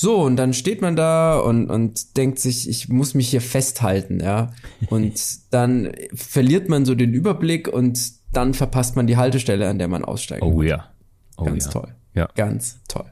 [0.00, 4.18] So, und dann steht man da und, und denkt sich, ich muss mich hier festhalten,
[4.18, 4.50] ja.
[4.88, 5.12] Und
[5.50, 8.00] dann verliert man so den Überblick und
[8.32, 10.86] dann verpasst man die Haltestelle, an der man aussteigen Oh ja.
[11.36, 11.70] Oh Ganz ja.
[11.70, 11.94] toll.
[12.14, 12.28] Ja.
[12.34, 13.04] Ganz toll.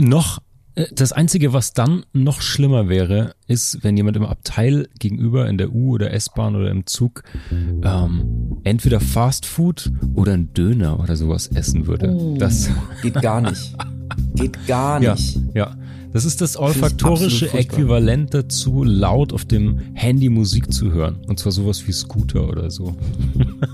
[0.00, 0.38] Noch,
[0.76, 5.58] äh, das Einzige, was dann noch schlimmer wäre, ist, wenn jemand im Abteil gegenüber in
[5.58, 11.16] der U- oder S-Bahn oder im Zug ähm, entweder Fast Food oder ein Döner oder
[11.16, 12.36] sowas essen würde.
[12.38, 12.70] Das,
[13.02, 13.74] Geht gar nicht.
[14.36, 15.40] Geht gar ja, nicht.
[15.54, 15.76] ja.
[16.14, 17.76] Das ist das ich olfaktorische furchtbar.
[17.78, 21.16] Äquivalent dazu, laut auf dem Handy Musik zu hören.
[21.26, 22.94] Und zwar sowas wie Scooter oder so.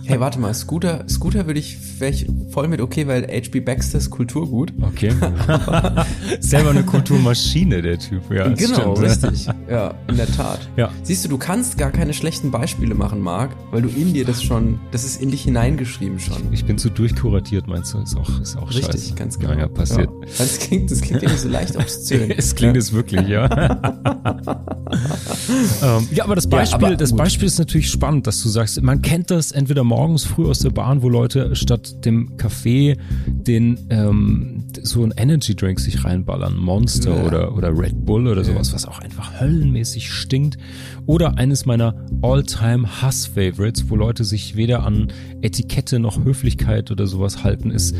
[0.05, 3.99] Hey, warte mal, Scooter, Scooter würde ich, wäre ich voll mit okay, weil HB Baxter
[3.99, 4.73] ist Kulturgut.
[4.83, 5.13] Okay.
[6.41, 8.23] Selber eine Kulturmaschine, der Typ.
[8.33, 9.25] Ja, das Genau, stimmt.
[9.33, 9.47] richtig.
[9.71, 10.69] Ja, in der Tat.
[10.77, 10.91] Ja.
[11.05, 14.43] Siehst du, du kannst gar keine schlechten Beispiele machen, Marc, weil du in dir das
[14.43, 16.39] schon, das ist in dich hineingeschrieben schon.
[16.53, 17.99] Ich bin zu durchkuratiert, meinst du?
[17.99, 19.15] Ist auch, ist auch Richtig, scheiße.
[19.15, 19.53] ganz genau.
[19.53, 20.09] Ja, ja, passiert.
[20.11, 20.27] Ja.
[20.39, 22.30] Das klingt, das klingt irgendwie so leicht obszön.
[22.37, 23.45] Es klingt es wirklich, ja.
[25.83, 27.15] ähm, ja, aber das Beispiel, aber das.
[27.15, 30.71] Beispiel ist natürlich spannend, dass du sagst, man kennt das entweder morgens früh aus der
[30.71, 37.17] Bahn, wo Leute statt dem Kaffee den ähm, so ein Energy Drink sich reinballern, Monster
[37.17, 37.23] Ja.
[37.25, 40.59] oder oder Red Bull oder sowas, was auch einfach höllenmäßig stinkt.
[41.07, 45.09] Oder eines meiner All-Time Hass-Favorites, wo Leute sich weder an
[45.43, 47.95] Etikette noch Höflichkeit oder sowas halten, ist.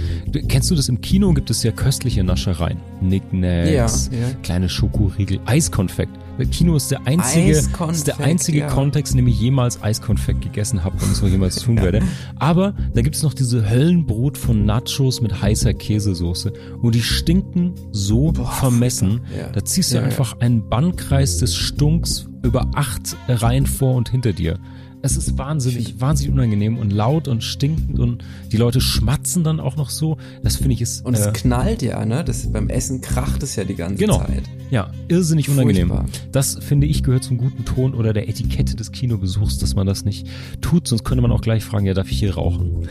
[0.49, 1.33] Kennst du das im Kino?
[1.33, 4.35] Gibt es ja köstliche Naschereien, Knickknacks, Ja, ja.
[4.43, 6.13] kleine Schokoriegel, Eiskonfekt.
[6.47, 8.69] Kino ist der einzige, ist der einzige ja.
[8.69, 12.03] Kontext, in dem ich jemals Eiskonfekt gegessen habe und es auch jemals tun werde.
[12.37, 18.33] Aber da gibt's noch diese Höllenbrot von Nachos mit heißer Käsesoße und die stinken so
[18.33, 19.21] vermessen.
[19.37, 19.49] Ja.
[19.49, 20.03] Da ziehst du ja.
[20.03, 24.59] einfach einen Bannkreis des Stunks über acht Reihen vor und hinter dir.
[25.03, 29.77] Es ist wahnsinnig, wahnsinnig unangenehm und laut und stinkend und die Leute schmatzen dann auch
[29.77, 30.19] noch so.
[30.43, 32.23] Das finde ich ist Und es äh, knallt ja, ne?
[32.23, 34.19] Das, beim Essen kracht es ja die ganze Genau.
[34.19, 34.43] Zeit.
[34.71, 35.89] Ja, irrsinnig unangenehm.
[35.89, 36.09] Furchtbar.
[36.33, 40.05] Das finde ich gehört zum guten Ton oder der Etikette des Kinobesuchs, dass man das
[40.05, 40.27] nicht
[40.61, 42.87] tut, sonst könnte man auch gleich fragen, ja, darf ich hier rauchen?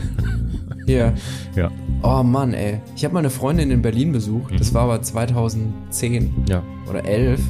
[0.86, 1.14] Ja.
[1.56, 1.70] Ja,
[2.02, 2.80] Oh Mann, ey.
[2.96, 4.58] Ich habe mal eine Freundin in Berlin besucht.
[4.58, 6.62] Das war aber 2010 ja.
[6.88, 7.40] oder 11.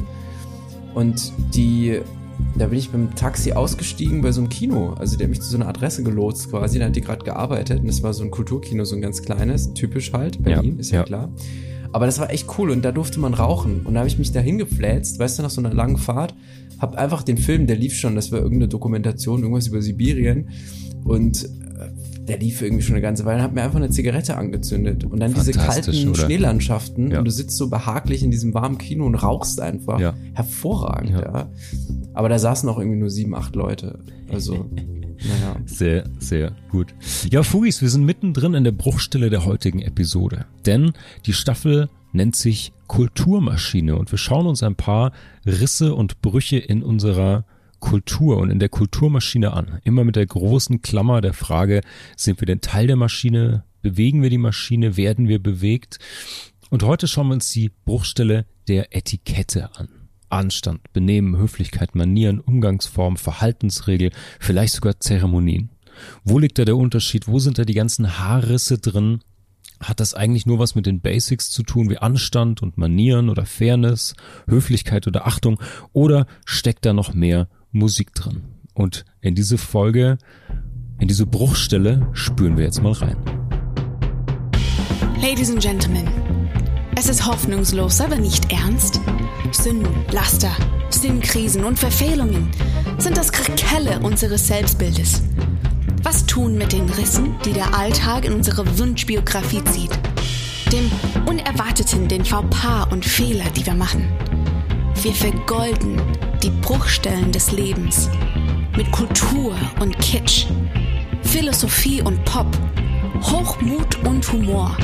[0.93, 1.99] Und die,
[2.57, 4.93] da bin ich mit dem Taxi ausgestiegen bei so einem Kino.
[4.93, 6.79] Also der hat mich zu so einer Adresse gelotst quasi.
[6.79, 7.79] Da hat die gerade gearbeitet.
[7.81, 9.73] Und das war so ein Kulturkino, so ein ganz kleines.
[9.73, 10.43] Typisch halt.
[10.43, 11.03] Berlin, Ja, ist ja, ja.
[11.05, 11.29] klar.
[11.93, 13.81] Aber das war echt cool und da durfte man rauchen.
[13.85, 16.33] Und da habe ich mich da hingefläzt, weißt du, nach so einer langen Fahrt.
[16.79, 20.49] Hab einfach den Film, der lief schon, das war irgendeine Dokumentation, irgendwas über Sibirien.
[21.03, 21.49] Und äh,
[22.31, 25.03] der lief irgendwie schon eine ganze Weile, hab mir einfach eine Zigarette angezündet.
[25.03, 26.21] Und dann diese kalten oder?
[26.21, 27.19] Schneelandschaften Ja.
[27.19, 29.99] und du sitzt so behaglich in diesem warmen Kino und rauchst einfach.
[29.99, 30.13] Ja.
[30.33, 31.21] Hervorragend, Ja.
[31.21, 31.49] ja.
[32.13, 33.99] Aber da saßen auch irgendwie nur sieben, acht Leute.
[34.31, 35.57] Also, naja.
[35.65, 36.95] Sehr, sehr gut.
[37.29, 40.45] Ja, Fugis, wir sind mittendrin in der Bruchstelle der heutigen Episode.
[40.65, 40.93] Denn
[41.25, 45.11] die Staffel nennt sich Kulturmaschine und wir schauen uns ein paar
[45.45, 47.43] Risse und Brüche in unserer
[47.81, 49.81] Kultur und in der Kulturmaschine an.
[49.83, 51.81] Immer mit der großen Klammer der Frage,
[52.15, 53.65] sind wir denn Teil der Maschine?
[53.81, 54.95] Bewegen wir die Maschine?
[54.95, 55.99] Werden wir bewegt?
[56.69, 59.89] Und heute schauen wir uns die Bruchstelle der Etikette an.
[60.29, 65.71] Anstand, Benehmen, Höflichkeit, Manieren, Umgangsform, Verhaltensregel, vielleicht sogar Zeremonien.
[66.23, 67.27] Wo liegt da der Unterschied?
[67.27, 69.19] Wo sind da die ganzen Haarrisse drin?
[69.81, 73.45] Hat das eigentlich nur was mit den Basics zu tun, wie Anstand und Manieren oder
[73.45, 74.15] Fairness,
[74.47, 75.59] Höflichkeit oder Achtung?
[75.91, 78.43] Oder steckt da noch mehr Musik drin?
[78.73, 80.17] Und in diese Folge,
[80.99, 83.17] in diese Bruchstelle spüren wir jetzt mal rein.
[85.21, 86.07] Ladies and Gentlemen,
[86.95, 88.99] es ist hoffnungslos, aber nicht ernst.
[89.51, 90.51] Sünden, Laster,
[90.89, 92.49] Sinnkrisen und Verfehlungen
[92.97, 95.23] sind das Krakelle unseres Selbstbildes.
[96.03, 99.91] Was tun mit den Rissen, die der Alltag in unsere Wunschbiografie zieht?
[100.71, 100.89] Dem
[101.27, 104.07] Unerwarteten, den Fauxpas und Fehler, die wir machen.
[105.03, 105.99] Wir vergolden
[106.43, 108.07] die Bruchstellen des Lebens
[108.77, 110.45] mit Kultur und Kitsch,
[111.23, 112.45] Philosophie und Pop,
[113.23, 114.77] Hochmut und Humor.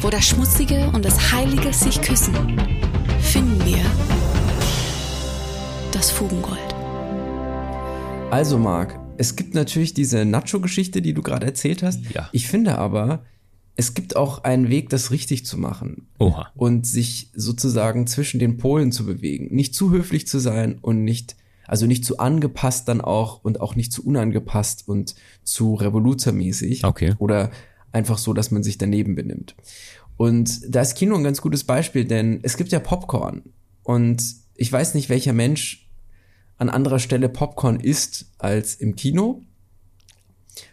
[0.00, 2.34] Wo das Schmutzige und das Heilige sich küssen,
[3.20, 3.84] finden wir
[5.92, 6.74] das Fugengold.
[8.30, 12.00] Also, Marc, es gibt natürlich diese Nacho-Geschichte, die du gerade erzählt hast.
[12.14, 12.30] Ja.
[12.32, 13.24] Ich finde aber,
[13.78, 16.08] es gibt auch einen Weg, das richtig zu machen.
[16.18, 16.50] Oha.
[16.56, 19.54] Und sich sozusagen zwischen den Polen zu bewegen.
[19.54, 23.76] Nicht zu höflich zu sein und nicht, also nicht zu angepasst dann auch und auch
[23.76, 25.14] nicht zu unangepasst und
[25.44, 26.82] zu revoluzermäßig.
[26.82, 27.14] Okay.
[27.20, 27.52] Oder
[27.92, 29.54] einfach so, dass man sich daneben benimmt.
[30.16, 33.42] Und da ist Kino ein ganz gutes Beispiel, denn es gibt ja Popcorn.
[33.84, 34.24] Und
[34.56, 35.88] ich weiß nicht, welcher Mensch
[36.56, 39.44] an anderer Stelle Popcorn isst als im Kino.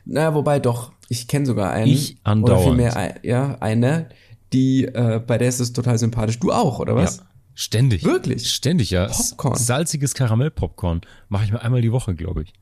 [0.05, 1.91] Naja, wobei doch, ich kenne sogar einen.
[1.91, 2.61] Ich andauernd.
[2.61, 4.09] Oder vielmehr, ein, ja, eine,
[4.53, 6.39] die, äh, bei der ist es total sympathisch.
[6.39, 7.21] Du auch, oder was?
[7.53, 8.03] Ständig.
[8.03, 8.51] Wirklich?
[8.51, 9.07] Ständig, ja.
[9.07, 9.55] Popcorn.
[9.55, 12.53] Salziges Karamellpopcorn mache ich mir einmal die Woche, glaube ich.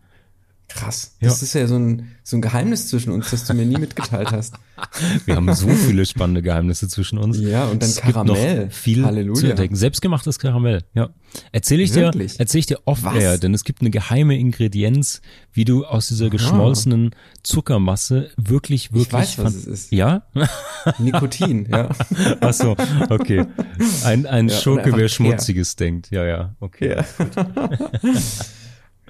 [0.70, 1.16] Krass.
[1.20, 1.28] Ja.
[1.30, 4.32] Das ist ja so ein, so ein Geheimnis zwischen uns, das du mir nie mitgeteilt
[4.32, 4.56] hast.
[5.26, 7.38] Wir haben so viele spannende Geheimnisse zwischen uns.
[7.40, 8.66] Ja, und dann es gibt Karamell.
[8.66, 9.40] noch viel Halleluja.
[9.40, 9.76] zu entdecken.
[9.76, 11.10] Selbstgemachtes Karamell, ja.
[11.52, 12.40] Erzähle ich dir, Wirklich?
[12.40, 13.04] erzähle ich dir Was?
[13.04, 15.22] off-air, denn es gibt eine geheime Ingredienz,
[15.52, 17.12] wie du aus dieser geschmolzenen
[17.44, 19.12] Zuckermasse wirklich, wirklich.
[19.14, 19.92] weiß, was es ist.
[19.92, 20.24] Ja?
[20.98, 21.90] Nikotin, ja.
[22.42, 22.76] Ach so,
[23.10, 23.46] okay.
[24.06, 25.08] Ein, ein Ja, Schurke, wer.
[25.10, 26.10] Schmutziges denkt.
[26.10, 26.96] Ja, ja, okay.
[26.98, 27.70] Ja.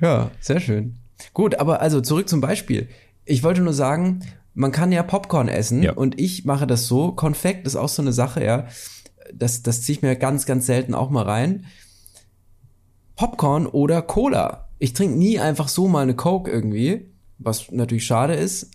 [0.02, 0.98] ja, sehr schön.
[1.34, 2.90] Gut, aber also zurück zum Beispiel.
[3.26, 4.22] Ich wollte nur sagen,
[4.54, 5.94] man kann ja Popcorn essen Ja.
[5.94, 7.12] und ich mache das so.
[7.12, 8.68] Konfekt ist auch so eine Sache, ja.
[9.34, 11.66] Das, das ziehe ich mir ganz, ganz selten auch mal rein.
[13.16, 14.70] Popcorn oder Cola.
[14.80, 18.72] Ich trinke nie einfach so mal eine Coke irgendwie, was natürlich schade ist,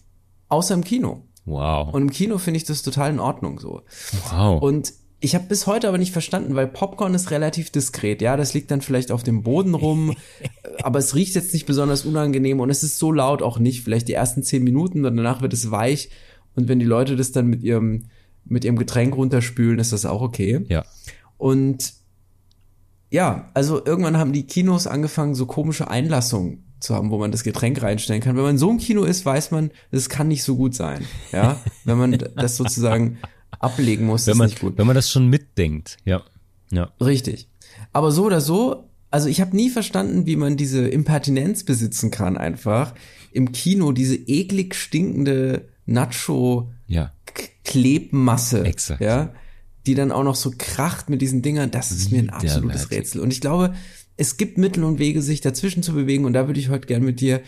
[0.48, 1.24] außer im Kino.
[1.44, 1.92] Wow.
[1.92, 3.82] Und im Kino finde ich das total in Ordnung so.
[4.30, 4.62] wow.
[4.62, 8.22] Und ich habe bis heute aber nicht verstanden, weil Popcorn ist relativ diskret.
[8.22, 10.14] Ja, das liegt dann vielleicht auf dem Boden rum,
[10.82, 13.82] aber es riecht jetzt nicht besonders unangenehm und es ist so laut auch nicht.
[13.82, 16.10] Vielleicht die ersten zehn Minuten und danach wird es weich.
[16.54, 18.06] Und wenn die Leute das dann mit ihrem,
[18.44, 20.64] mit ihrem Getränk runterspülen, ist das auch okay.
[20.68, 20.84] ja.
[21.36, 21.94] Und
[23.10, 27.42] ja, also irgendwann haben die Kinos angefangen, so komische Einlassungen zu haben, wo man das
[27.42, 28.36] Getränk reinstellen kann.
[28.36, 31.04] Wenn man so im Kino ist, weiß man, das kann nicht so gut sein.
[31.32, 33.18] Ja, wenn man das sozusagen
[33.58, 34.78] ablegen muss, Wenn ist man, nicht gut.
[34.78, 36.22] wenn man das schon mitdenkt, ja.
[36.70, 36.92] Ja.
[37.00, 37.48] Richtig.
[37.92, 42.36] Aber so oder so, also ich habe nie verstanden, wie man diese Impertinenz besitzen kann,
[42.36, 42.94] einfach
[43.32, 47.12] im Kino diese eklig stinkende Nacho Ja.
[47.64, 49.00] Klebmasse, Exakt.
[49.00, 49.32] ja,
[49.86, 52.90] die dann auch noch so kracht mit diesen Dingern, das ist mir ein absolutes.
[52.90, 53.20] Rätsel.
[53.20, 53.74] Und ich glaube,
[54.16, 56.24] es gibt Mittel und Wege, sich dazwischen zu bewegen.
[56.24, 57.40] Und da würde ich heute gern mit dir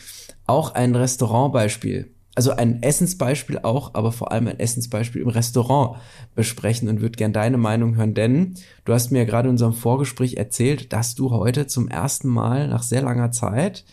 [0.46, 5.98] auch ein Restaurantbeispiel, also ein Essensbeispiel auch, aber vor allem ein Essensbeispiel im Restaurant
[6.34, 8.54] besprechen und würde gern deine Meinung hören, denn
[8.86, 12.66] du hast mir ja gerade in unserem Vorgespräch erzählt, dass du heute zum ersten Mal
[12.68, 13.84] nach sehr langer Zeit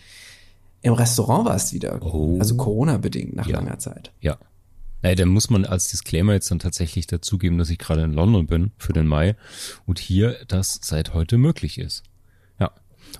[0.81, 2.01] im Restaurant warst wieder.
[2.01, 2.38] Oh.
[2.39, 3.57] Also Corona-bedingt nach Ja.
[3.59, 4.13] langer Zeit.
[4.21, 4.38] Ja.
[5.01, 8.47] Naja, dann muss man als Disclaimer jetzt dann tatsächlich dazugeben, dass ich gerade in London
[8.47, 9.35] bin für den Mai
[9.85, 12.03] und hier das seit heute möglich ist.
[12.61, 12.71] Ja.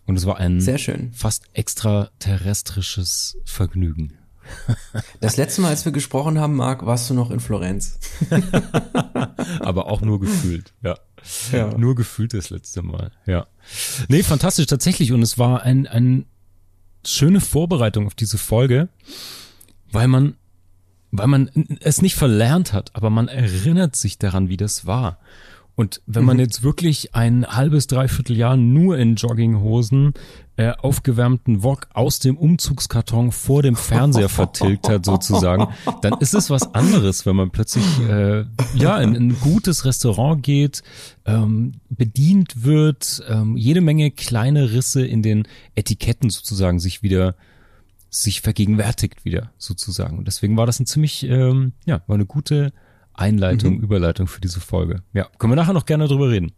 [0.06, 1.12] Und es war ein Sehr schön.
[1.12, 4.17] fast extraterrestrisches Vergnügen.
[5.20, 8.00] Das letzte Mal, als wir gesprochen haben, Marc, warst du noch in Florenz.
[9.60, 10.96] Aber auch nur gefühlt, ja.
[11.52, 11.78] Ja.
[11.78, 13.48] Nur gefühlt das letzte Mal, ja.
[14.08, 15.12] Nee, fantastisch tatsächlich.
[15.12, 16.26] Und es war ein, ein
[17.06, 18.90] schöne Vorbereitung auf diese Folge,
[19.92, 20.36] weil man,
[21.12, 21.50] weil man
[21.82, 25.20] es nicht verlernt hat, aber man erinnert sich daran, wie das war.
[25.78, 30.16] Und wenn man jetzt wirklich ein halbes, dreiviertel Jahr nur in Jogginghosen,
[30.56, 35.68] äh, aufgewärmten Wok aus dem Umzugskarton vor dem Fernseher vertilgt hat sozusagen,
[36.02, 40.42] dann ist es was anderes, wenn man plötzlich äh, ja in, in ein gutes Restaurant
[40.42, 40.82] geht,
[41.26, 47.36] ähm, bedient wird, ähm, jede Menge kleine Risse in den Etiketten sozusagen sich wieder
[48.10, 50.18] sich vergegenwärtigt wieder sozusagen.
[50.18, 52.74] Und deswegen war das ein ziemlich, ähm, ja, war eine gute
[53.18, 55.02] Einleitung, Überleitung für diese Folge.
[55.14, 56.54] Ja, können wir nachher noch gerne drüber reden.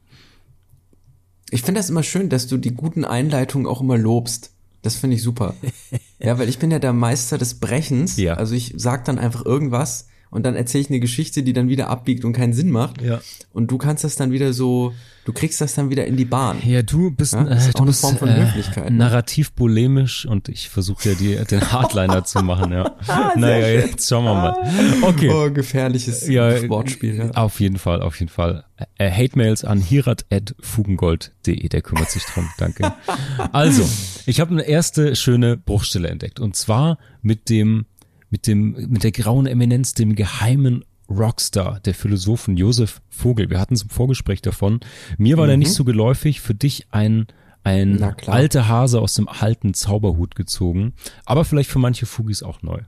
[1.50, 4.54] Ich finde das immer schön, dass du die guten Einleitungen auch immer lobst.
[4.82, 5.56] Das finde ich super.
[6.20, 8.18] ja, weil ich bin ja der Meister des Brechens.
[8.18, 8.36] Ja.
[8.36, 11.90] Also ich sag dann einfach irgendwas und dann erzähle ich eine Geschichte, die dann wieder
[11.90, 13.02] abbiegt und keinen Sinn macht.
[13.02, 13.22] Ja.
[13.52, 14.94] Und du kannst das dann wieder so,
[15.26, 16.58] du kriegst das dann wieder in die Bahn.
[16.64, 18.98] Ja, du bist, Ja, das ist äh, auch eine bist Form von äh, Höflichkeit, ne?
[18.98, 22.96] narrativ polemisch und ich versuche ja die, den Hardliner zu machen, ja.
[23.36, 24.56] naja, jetzt schauen wir mal.
[25.02, 25.30] Okay.
[25.34, 27.16] Oh, gefährliches Ja, Sportspiel.
[27.16, 27.32] Ja.
[27.32, 28.66] Auf jeden Fall, auf jeden Fall.
[28.98, 32.50] Äh, Hate-Mails an hirat.fugengold.de, der kümmert sich drum.
[32.58, 32.94] Danke.
[33.52, 33.88] Also,
[34.26, 36.40] ich habe eine erste schöne Bruchstelle entdeckt.
[36.40, 37.86] Und zwar mit dem,
[38.30, 43.50] mit dem, mit der grauen Eminenz, dem geheimen Rockstar der Philosophen Josef Vogel.
[43.50, 44.80] Wir hatten es im Vorgespräch davon.
[45.18, 47.28] Mir war der nicht so geläufig, für dich ein,
[47.64, 50.94] ein alter Hase aus dem alten Zauberhut gezogen,
[51.26, 52.82] aber vielleicht für manche Fugis auch neu.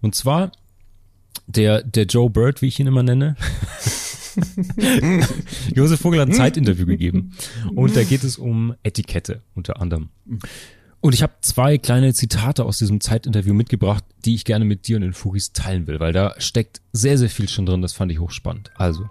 [0.00, 0.52] Und zwar
[1.46, 3.36] der, der Joe Bird, wie ich ihn immer nenne.
[5.74, 7.32] Josef Vogel hat ein Zeitinterview gegeben.
[7.74, 10.08] Und da geht es um Etikette unter anderem.
[11.04, 14.96] Und ich habe zwei kleine Zitate aus diesem Zeitinterview mitgebracht, die ich gerne mit dir
[14.96, 17.82] und den Fugis teilen will, weil da steckt sehr, sehr viel schon drin.
[17.82, 18.70] Das fand ich hochspannend.
[18.76, 19.04] Also,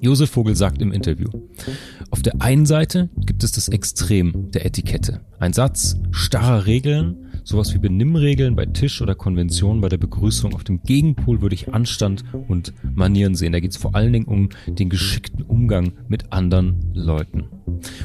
[0.00, 1.28] Josef Vogel sagt im Interview,
[2.10, 5.22] auf der einen Seite gibt es das Extrem der Etikette.
[5.40, 10.54] Ein Satz starrer Regeln, sowas wie Benimmregeln bei Tisch oder Konventionen bei der Begrüßung.
[10.54, 13.52] Auf dem Gegenpol würde ich Anstand und Manieren sehen.
[13.52, 17.44] Da geht es vor allen Dingen um den geschickten Umgang mit anderen Leuten.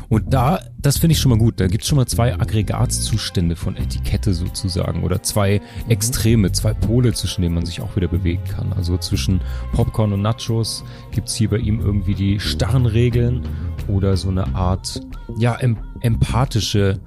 [0.09, 1.61] Und da, das finde ich schon mal gut.
[1.61, 7.41] Da gibt's schon mal zwei Aggregatzustände von Etikette sozusagen oder zwei Extreme, zwei Pole, zwischen
[7.41, 8.73] denen man sich auch wieder bewegen kann.
[8.73, 9.39] Also zwischen
[9.71, 13.43] Popcorn und Nachos gibt's hier bei ihm irgendwie die starren Regeln
[13.87, 15.01] oder so eine Art,
[15.39, 16.99] ja, em empathische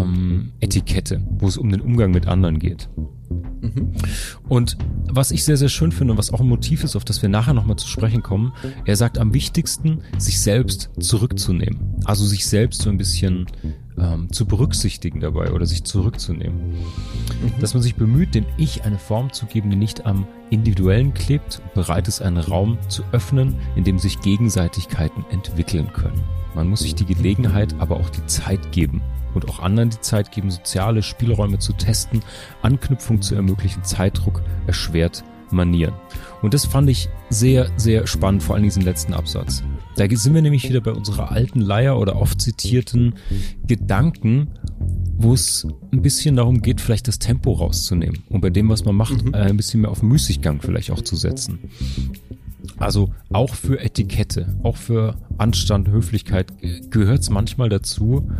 [0.00, 2.88] ähm, Etikette, wo es um den Umgang mit anderen geht.
[3.60, 3.92] Mhm.
[4.48, 4.76] Und
[5.08, 7.28] was ich sehr, sehr schön finde und was auch ein Motiv ist, auf das wir
[7.28, 8.52] nachher nochmal zu sprechen kommen,
[8.84, 11.96] er sagt am wichtigsten, sich selbst zurückzunehmen.
[12.04, 13.46] Also sich selbst so ein bisschen
[13.98, 16.72] ähm, zu berücksichtigen dabei oder sich zurückzunehmen.
[16.72, 17.60] Mhm.
[17.60, 21.62] Dass man sich bemüht, dem Ich eine Form zu geben, die nicht am Individuellen klebt,
[21.74, 26.22] bereit ist, einen Raum zu öffnen, in dem sich Gegenseitigkeiten entwickeln können.
[26.54, 29.02] Man muss sich die Gelegenheit, aber auch die Zeit geben,
[29.34, 32.20] und auch anderen die Zeit geben, soziale Spielräume zu testen,
[32.62, 35.94] Anknüpfung zu ermöglichen, Zeitdruck erschwert Manieren.
[36.40, 39.62] Und das fand ich sehr, sehr spannend, vor allem diesen letzten Absatz.
[39.96, 43.14] Da sind wir nämlich wieder bei unserer alten Leier oder oft zitierten
[43.66, 44.48] Gedanken,
[45.18, 48.96] wo es ein bisschen darum geht, vielleicht das Tempo rauszunehmen und bei dem, was man
[48.96, 49.34] macht, mhm.
[49.34, 51.58] Äh, ein bisschen mehr auf Müßiggang vielleicht auch zu setzen.
[52.78, 56.52] Also auch für Etikette, auch für Anstand, Höflichkeit
[56.90, 58.30] gehört es manchmal dazu,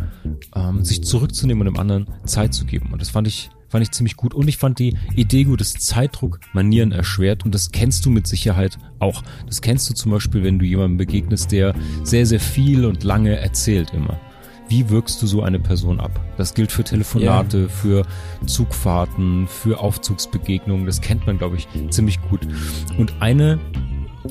[0.55, 2.89] ähm, sich zurückzunehmen und dem anderen Zeit zu geben.
[2.91, 4.35] Und das fand ich, fand ich ziemlich gut.
[4.35, 7.43] Und ich fand die Idee gut, dass Zeitdruck Manieren erschwert.
[7.43, 9.23] Und das kennst du mit Sicherheit auch.
[9.47, 13.35] Das kennst du zum Beispiel, wenn du jemandem begegnest, der sehr, sehr viel und lange
[13.35, 14.19] erzählt immer
[14.69, 16.19] wie wirkst du so eine Person ab?
[16.37, 17.69] Das gilt für Telefonate, yeah.
[17.69, 18.07] für
[18.47, 20.87] Zugfahrten, für Aufzugsbegegnungen.
[20.87, 22.47] Das kennt man, glaube ich, ziemlich gut.
[22.97, 23.59] Und eine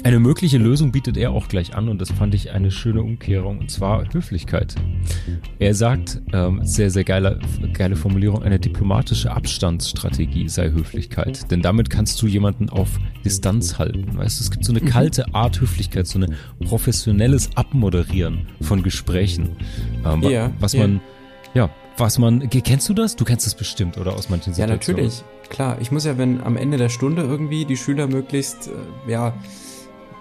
[0.05, 3.59] eine mögliche Lösung bietet er auch gleich an und das fand ich eine schöne Umkehrung
[3.59, 4.75] und zwar Höflichkeit.
[5.59, 7.39] Er sagt, ähm, sehr, sehr geile,
[7.73, 11.51] geile Formulierung, eine diplomatische Abstandsstrategie sei Höflichkeit.
[11.51, 14.17] Denn damit kannst du jemanden auf Distanz halten.
[14.17, 14.87] Weißt du, es gibt so eine mhm.
[14.87, 16.35] kalte Art Höflichkeit, so ein
[16.65, 19.51] professionelles Abmoderieren von Gesprächen.
[20.05, 21.01] Ähm, ja, was man,
[21.55, 21.67] ja.
[21.67, 23.17] ja, was man, kennst du das?
[23.17, 25.03] Du kennst das bestimmt, oder aus manchen Situationen?
[25.03, 25.25] Ja, natürlich.
[25.49, 29.35] Klar, ich muss ja, wenn am Ende der Stunde irgendwie die Schüler möglichst, äh, ja,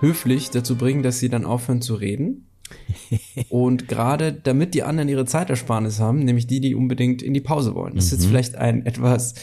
[0.02, 2.48] höflich dazu bringen, dass sie dann aufhören zu reden.
[3.50, 7.76] und gerade damit die anderen ihre Zeitersparnis haben, nämlich die, die unbedingt in die Pause
[7.76, 7.96] wollen.
[7.96, 8.30] Das ist jetzt mhm.
[8.30, 9.36] vielleicht ein etwas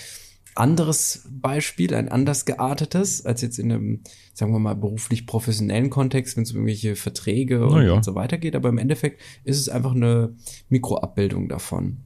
[0.55, 4.01] anderes Beispiel, ein anders geartetes, als jetzt in einem,
[4.35, 7.93] sagen wir mal, beruflich professionellen Kontext, wenn es um irgendwelche Verträge und, ja.
[7.93, 8.57] und so weiter geht.
[8.57, 10.35] Aber im Endeffekt ist es einfach eine
[10.69, 11.99] Mikroabbildung davon.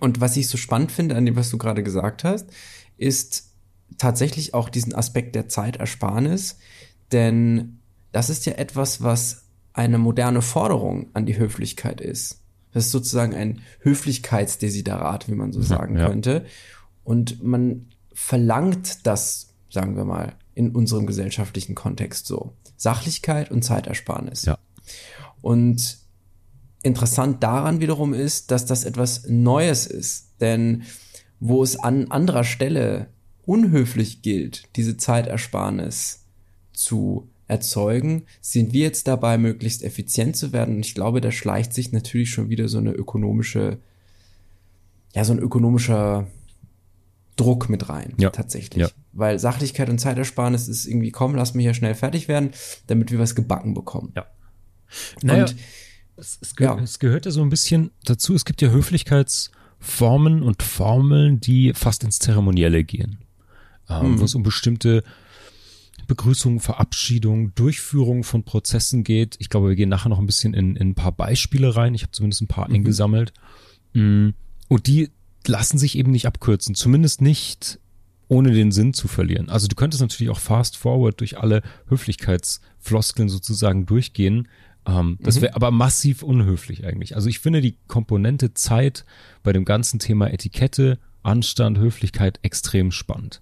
[0.00, 2.48] Und was ich so spannend finde an dem, was du gerade gesagt hast,
[2.96, 3.54] ist
[3.98, 6.58] tatsächlich auch diesen Aspekt der Zeitersparnis,
[7.14, 7.78] denn
[8.12, 12.42] das ist ja etwas, was eine moderne Forderung an die Höflichkeit ist.
[12.72, 16.08] Das ist sozusagen ein Höflichkeitsdesiderat, wie man so sagen ja.
[16.08, 16.44] könnte.
[17.04, 22.54] Und man verlangt das, sagen wir mal, in unserem gesellschaftlichen Kontext so.
[22.76, 24.44] Sachlichkeit und Zeitersparnis.
[24.44, 24.58] Ja.
[25.40, 25.98] Und
[26.82, 30.40] interessant daran wiederum ist, dass das etwas Neues ist.
[30.40, 30.82] Denn
[31.38, 33.08] wo es an anderer Stelle
[33.46, 36.23] unhöflich gilt, diese Zeitersparnis
[36.74, 40.76] zu erzeugen, sind wir jetzt dabei, möglichst effizient zu werden.
[40.76, 43.78] Und ich glaube, da schleicht sich natürlich schon wieder so eine ökonomische,
[45.14, 46.26] ja, so ein ökonomischer
[47.36, 48.30] Druck mit rein, ja.
[48.30, 48.82] tatsächlich.
[48.82, 48.88] Ja.
[49.12, 52.50] Weil Sachlichkeit und Zeitersparnis ist irgendwie, komm, lass mich ja schnell fertig werden,
[52.86, 54.12] damit wir was gebacken bekommen.
[54.16, 54.26] Ja.
[55.22, 55.56] Naja, und,
[56.16, 56.78] es, es, ge ja.
[56.78, 62.04] es gehört ja so ein bisschen dazu, es gibt ja Höflichkeitsformen und Formeln, die fast
[62.04, 63.18] ins Zeremonielle gehen.
[63.88, 64.20] Ähm, hm.
[64.20, 65.02] Wo es um bestimmte
[66.06, 69.36] Begrüßung, Verabschiedung, Durchführung von Prozessen geht.
[69.38, 71.94] Ich glaube, wir gehen nachher noch ein bisschen in, in ein paar Beispiele rein.
[71.94, 72.76] Ich habe zumindest ein paar mhm.
[72.76, 73.32] eingesammelt.
[73.92, 74.30] Mm,
[74.68, 75.10] und die
[75.46, 77.78] lassen sich eben nicht abkürzen, zumindest nicht
[78.28, 79.48] ohne den Sinn zu verlieren.
[79.48, 84.48] Also du könntest natürlich auch fast forward durch alle Höflichkeitsfloskeln sozusagen durchgehen.
[84.86, 85.56] Ähm, das wäre mhm.
[85.56, 87.16] aber massiv unhöflich eigentlich.
[87.16, 89.04] Also ich finde die Komponente Zeit
[89.42, 93.40] bei dem ganzen Thema Etikette, Anstand, Höflichkeit extrem spannend.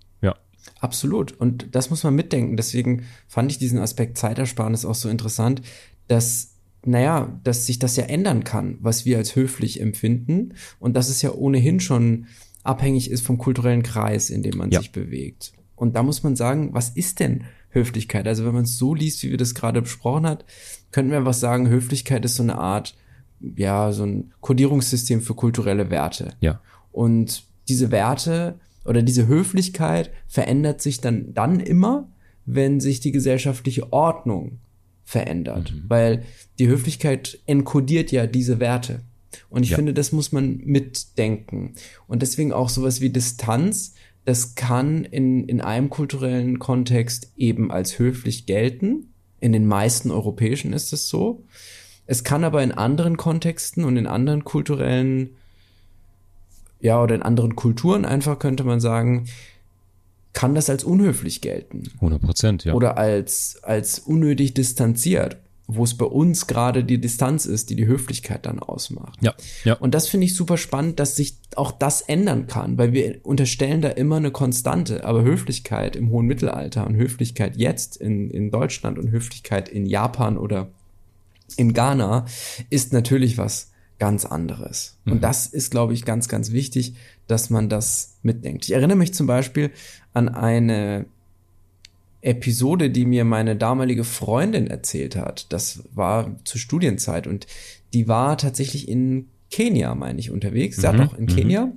[0.80, 1.32] Absolut.
[1.32, 2.56] Und das muss man mitdenken.
[2.56, 5.62] Deswegen fand ich diesen Aspekt Zeitersparnis auch so interessant,
[6.08, 10.54] dass, naja, dass sich das ja ändern kann, was wir als höflich empfinden.
[10.78, 12.26] Und dass es ja ohnehin schon
[12.62, 14.80] abhängig ist vom kulturellen Kreis, in dem man ja.
[14.80, 15.52] sich bewegt.
[15.74, 18.28] Und da muss man sagen, was ist denn Höflichkeit?
[18.28, 20.44] Also wenn man es so liest, wie wir das gerade besprochen hat,
[20.92, 22.94] könnten wir einfach sagen, Höflichkeit ist so eine Art,
[23.40, 26.34] ja, so ein Kodierungssystem für kulturelle Werte.
[26.40, 26.60] Ja.
[26.92, 32.10] Und diese Werte oder diese Höflichkeit verändert sich dann, dann immer,
[32.44, 34.58] wenn sich die gesellschaftliche Ordnung
[35.04, 35.72] verändert.
[35.72, 35.84] Mhm.
[35.88, 36.22] Weil
[36.58, 39.00] die Höflichkeit enkodiert ja diese Werte.
[39.48, 39.76] Und ich ja.
[39.76, 41.74] finde, das muss man mitdenken.
[42.06, 47.98] Und deswegen auch sowas wie Distanz, das kann in, in einem kulturellen Kontext eben als
[47.98, 49.12] höflich gelten.
[49.40, 51.44] In den meisten europäischen ist es so.
[52.06, 55.30] Es kann aber in anderen Kontexten und in anderen kulturellen,
[56.82, 59.26] ja, oder in anderen Kulturen einfach, könnte man sagen,
[60.32, 61.84] kann das als unhöflich gelten.
[61.94, 62.74] 100 Prozent, ja.
[62.74, 65.36] Oder als, als unnötig distanziert,
[65.68, 69.18] wo es bei uns gerade die Distanz ist, die die Höflichkeit dann ausmacht.
[69.22, 69.34] Ja,
[69.64, 69.74] ja.
[69.74, 73.80] Und das finde ich super spannend, dass sich auch das ändern kann, weil wir unterstellen
[73.80, 75.04] da immer eine Konstante.
[75.04, 80.36] Aber Höflichkeit im hohen Mittelalter und Höflichkeit jetzt in, in Deutschland und Höflichkeit in Japan
[80.36, 80.68] oder
[81.56, 82.26] in Ghana
[82.70, 83.71] ist natürlich was
[84.02, 84.98] ganz anderes.
[85.04, 85.12] Mhm.
[85.12, 86.94] Und das ist, glaube ich, ganz, ganz wichtig,
[87.28, 88.64] dass man das mitdenkt.
[88.64, 89.70] Ich erinnere mich zum Beispiel
[90.12, 91.06] an eine
[92.20, 95.52] Episode, die mir meine damalige Freundin erzählt hat.
[95.52, 97.46] Das war zur Studienzeit und
[97.92, 100.78] die war tatsächlich in Kenia, meine ich, unterwegs.
[100.78, 100.98] Sie mhm.
[100.98, 101.36] hat auch in mhm.
[101.36, 101.72] Kenia.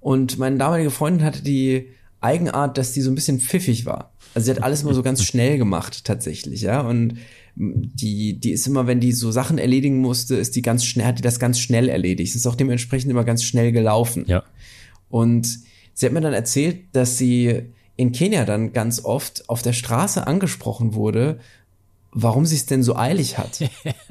[0.00, 1.90] Und meine damalige Freundin hatte die
[2.22, 4.14] Eigenart, dass die so ein bisschen pfiffig war.
[4.34, 6.80] Also sie hat alles immer so ganz schnell gemacht, tatsächlich, ja.
[6.80, 7.18] Und
[7.56, 11.18] die, die ist immer, wenn die so Sachen erledigen musste, ist die ganz schnell, hat
[11.18, 12.30] die das ganz schnell erledigt.
[12.30, 14.24] Es ist auch dementsprechend immer ganz schnell gelaufen.
[14.26, 14.42] Ja.
[15.08, 15.60] Und
[15.92, 17.62] sie hat mir dann erzählt, dass sie
[17.96, 21.38] in Kenia dann ganz oft auf der Straße angesprochen wurde,
[22.10, 23.60] warum sie es denn so eilig hat.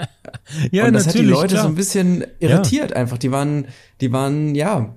[0.72, 1.64] ja, und das hat die Leute klar.
[1.64, 2.98] so ein bisschen irritiert ja.
[2.98, 3.18] einfach.
[3.18, 3.68] Die waren,
[4.00, 4.96] die waren, ja,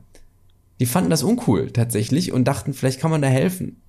[0.79, 3.81] die fanden das uncool tatsächlich und dachten, vielleicht kann man da helfen.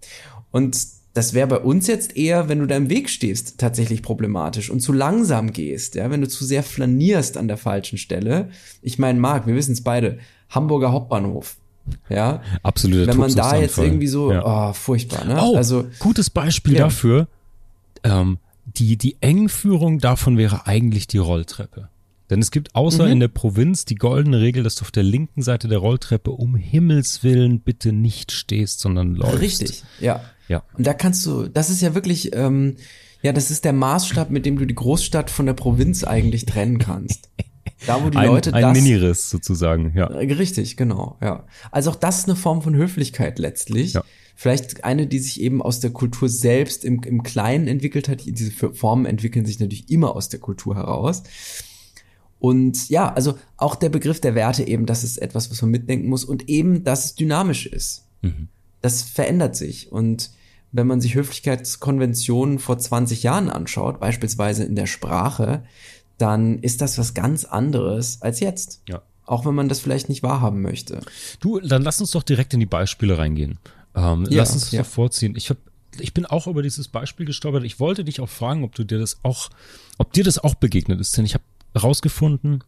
[0.52, 0.78] Und
[1.18, 4.82] das wäre bei uns jetzt eher, wenn du da im Weg stehst, tatsächlich problematisch und
[4.82, 8.50] zu langsam gehst, ja, wenn du zu sehr flanierst an der falschen Stelle.
[8.84, 10.20] Ich meine, Marc, wir wissen es beide,
[10.50, 11.58] Hamburger Hauptbahnhof.
[12.08, 13.08] Ja, absolut.
[13.08, 14.70] Wenn man da jetzt irgendwie so, ja.
[14.70, 15.42] oh, furchtbar, ne?
[15.42, 16.80] Oh, also gutes Beispiel ja.
[16.84, 17.28] dafür.
[18.04, 21.90] Ähm, die die Engführung davon wäre eigentlich die Rolltreppe.
[22.30, 23.14] Denn es gibt außer mhm.
[23.14, 26.56] in der Provinz die goldene Regel, dass du auf der linken Seite der Rolltreppe um
[26.56, 29.40] Himmels Willen bitte nicht stehst, sondern läufst.
[29.40, 30.22] Richtig, ja.
[30.48, 30.64] Ja.
[30.78, 32.76] Und da kannst du, das ist ja wirklich, ähm,
[33.22, 36.78] ja, das ist der Maßstab, mit dem du die Großstadt von der Provinz eigentlich trennen
[36.78, 37.30] kannst.
[37.86, 38.78] Da, wo die ein, Leute ein das.
[38.78, 40.08] Ein Miniriss sozusagen, ja.
[40.08, 41.46] Richtig, genau, ja.
[41.72, 43.94] Also auch das ist eine Form von Höflichkeit letztlich.
[43.94, 44.04] Ja.
[44.36, 48.26] Vielleicht eine, die sich eben aus der Kultur selbst im, im Kleinen entwickelt hat.
[48.26, 51.24] Diese Formen entwickeln sich natürlich immer aus der Kultur heraus.
[52.40, 56.08] Und ja, also auch der Begriff der Werte eben, das ist etwas, was man mitdenken
[56.08, 58.06] muss und eben, dass es dynamisch ist.
[58.22, 58.48] Mhm.
[58.82, 60.30] Das verändert sich und
[60.78, 65.64] wenn man sich Höflichkeitskonventionen vor 20 Jahren anschaut, beispielsweise in der Sprache,
[66.18, 68.84] dann ist das was ganz anderes als jetzt.
[68.88, 69.02] Ja.
[69.26, 71.02] Auch wenn man das vielleicht nicht wahrhaben möchte.
[71.40, 73.60] Du, dann lass uns doch direkt in die Beispiele reingehen.
[73.96, 74.84] Ähm, ja, lass uns das ja.
[74.84, 75.36] doch vorziehen.
[75.36, 75.58] Ich hab,
[76.00, 77.64] ich bin auch über dieses Beispiel gestolpert.
[77.64, 79.50] Ich wollte dich auch fragen, ob du dir das auch,
[79.98, 81.44] ob dir das auch begegnet ist, denn ich habe
[81.78, 82.64] rausgefunden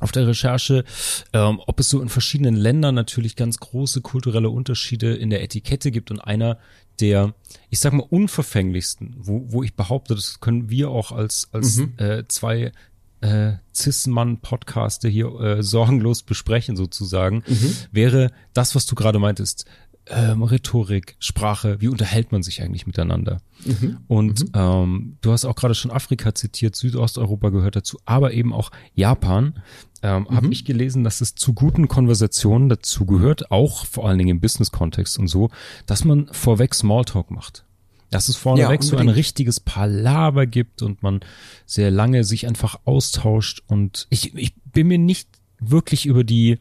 [0.00, 0.84] auf der Recherche,
[1.32, 5.90] ähm, ob es so in verschiedenen Ländern natürlich ganz große kulturelle Unterschiede in der Etikette
[5.90, 6.58] gibt und einer
[6.98, 7.34] der,
[7.70, 11.94] ich sag mal, unverfänglichsten, wo, wo ich behaupte, das können wir auch als, als mhm.
[11.98, 12.72] äh, zwei
[13.20, 17.74] äh, Cis-Mann-Podcaster hier äh, sorgenlos besprechen sozusagen, mhm.
[17.92, 19.66] wäre das, was du gerade meintest,
[20.10, 23.40] ähm, Rhetorik, Sprache, wie unterhält man sich eigentlich miteinander?
[23.64, 23.98] Mhm.
[24.08, 24.50] Und mhm.
[24.54, 29.62] Ähm, du hast auch gerade schon Afrika zitiert, Südosteuropa gehört dazu, aber eben auch Japan.
[30.02, 30.36] Ähm, mhm.
[30.36, 34.40] Habe ich gelesen, dass es zu guten Konversationen dazu gehört, auch vor allen Dingen im
[34.40, 35.50] Business-Kontext und so,
[35.86, 37.64] dass man vorweg Smalltalk macht.
[38.10, 41.20] Dass es vorneweg ja, so ein richtiges Palaver gibt und man
[41.64, 45.28] sehr lange sich einfach austauscht und ich, ich bin mir nicht
[45.60, 46.58] wirklich über die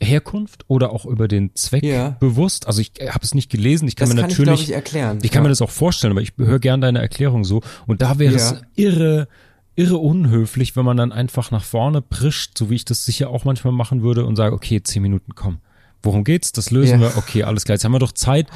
[0.00, 2.10] Herkunft oder auch über den Zweck ja.
[2.20, 2.66] bewusst.
[2.66, 3.88] Also ich habe es nicht gelesen.
[3.88, 5.18] Ich kann das mir kann natürlich, ich, ich, erklären.
[5.22, 5.44] Ich kann ja.
[5.44, 7.62] mir das auch vorstellen, aber ich höre gern deine Erklärung so.
[7.86, 8.38] Und da wäre ja.
[8.38, 9.28] es irre,
[9.76, 13.44] irre unhöflich, wenn man dann einfach nach vorne prischt, so wie ich das sicher auch
[13.44, 15.58] manchmal machen würde und sage, okay, zehn Minuten, komm.
[16.02, 16.52] Worum geht's?
[16.52, 17.16] Das lösen wir.
[17.16, 17.74] Okay, alles klar.
[17.74, 18.48] Jetzt haben wir doch Zeit.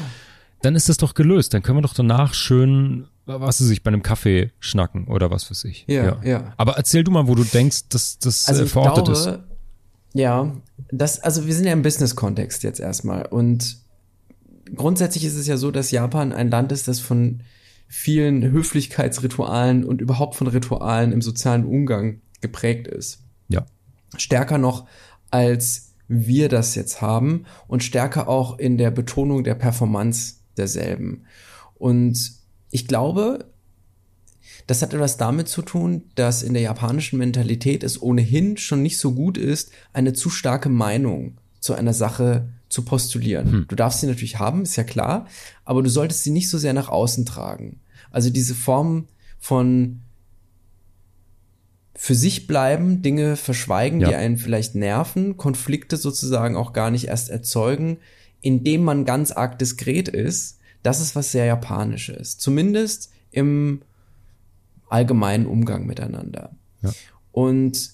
[0.62, 1.54] Dann ist das doch gelöst.
[1.54, 5.44] Dann können wir doch danach schön was sie sich bei einem Kaffee schnacken oder was
[5.44, 5.84] für sich.
[5.88, 6.52] Ja, ja, ja.
[6.56, 9.38] Aber erzähl du mal, wo du denkst, dass das also äh, verortet glaube, ist.
[10.16, 10.56] Ja,
[10.90, 13.26] das, also wir sind ja im Business-Kontext jetzt erstmal.
[13.26, 13.76] Und
[14.74, 17.42] grundsätzlich ist es ja so, dass Japan ein Land ist, das von
[17.86, 23.20] vielen Höflichkeitsritualen und überhaupt von Ritualen im sozialen Umgang geprägt ist.
[23.48, 23.66] Ja.
[24.16, 24.86] Stärker noch
[25.30, 31.26] als wir das jetzt haben und stärker auch in der Betonung der Performance derselben.
[31.74, 32.32] Und
[32.70, 33.52] ich glaube,
[34.66, 38.98] das hat etwas damit zu tun, dass in der japanischen Mentalität es ohnehin schon nicht
[38.98, 43.52] so gut ist, eine zu starke Meinung zu einer Sache zu postulieren.
[43.52, 43.64] Hm.
[43.68, 45.26] Du darfst sie natürlich haben, ist ja klar,
[45.64, 47.80] aber du solltest sie nicht so sehr nach außen tragen.
[48.10, 49.06] Also diese Form
[49.38, 50.00] von
[51.94, 54.08] für sich bleiben, Dinge verschweigen, ja.
[54.08, 57.98] die einen vielleicht nerven, Konflikte sozusagen auch gar nicht erst erzeugen,
[58.42, 62.36] indem man ganz arg diskret ist, das ist was sehr Japanisches.
[62.38, 63.80] Zumindest im
[64.88, 66.50] allgemeinen Umgang miteinander.
[66.82, 66.92] Ja.
[67.32, 67.90] Und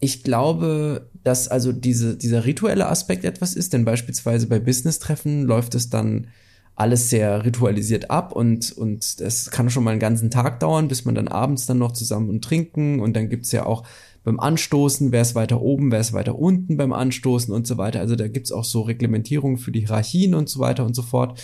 [0.00, 5.74] ich glaube, dass also diese, dieser rituelle Aspekt etwas ist, denn beispielsweise bei Business-Treffen läuft
[5.74, 6.26] es dann
[6.74, 11.04] alles sehr ritualisiert ab und, und das kann schon mal einen ganzen Tag dauern, bis
[11.04, 13.84] man dann abends dann noch zusammen und trinken und dann gibt's ja auch
[14.24, 18.00] beim Anstoßen, wer ist weiter oben, wer ist weiter unten beim Anstoßen und so weiter.
[18.00, 21.40] Also da gibt's auch so Reglementierungen für die Hierarchien und so weiter und so fort.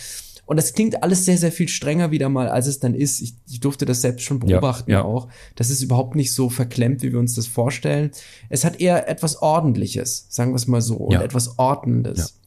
[0.49, 3.21] Und das klingt alles sehr, sehr viel strenger wieder mal, als es dann ist.
[3.21, 5.03] Ich, ich durfte das selbst schon beobachten Ja, ja.
[5.03, 5.27] auch.
[5.55, 8.09] Das ist überhaupt nicht so verklemmt, wie wir uns das vorstellen.
[8.49, 11.21] Es hat eher etwas Ordentliches, sagen wir es mal so, und Ja.
[11.21, 12.39] etwas Ordnendes.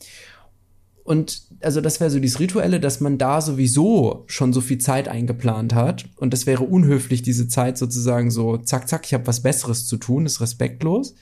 [1.05, 5.07] Und also das wäre so dieses Rituelle, dass man da sowieso schon so viel Zeit
[5.07, 6.07] eingeplant hat.
[6.17, 9.97] Und das wäre unhöflich, diese Zeit sozusagen so, zack, zack, ich habe was Besseres zu
[9.97, 11.15] tun, ist respektlos.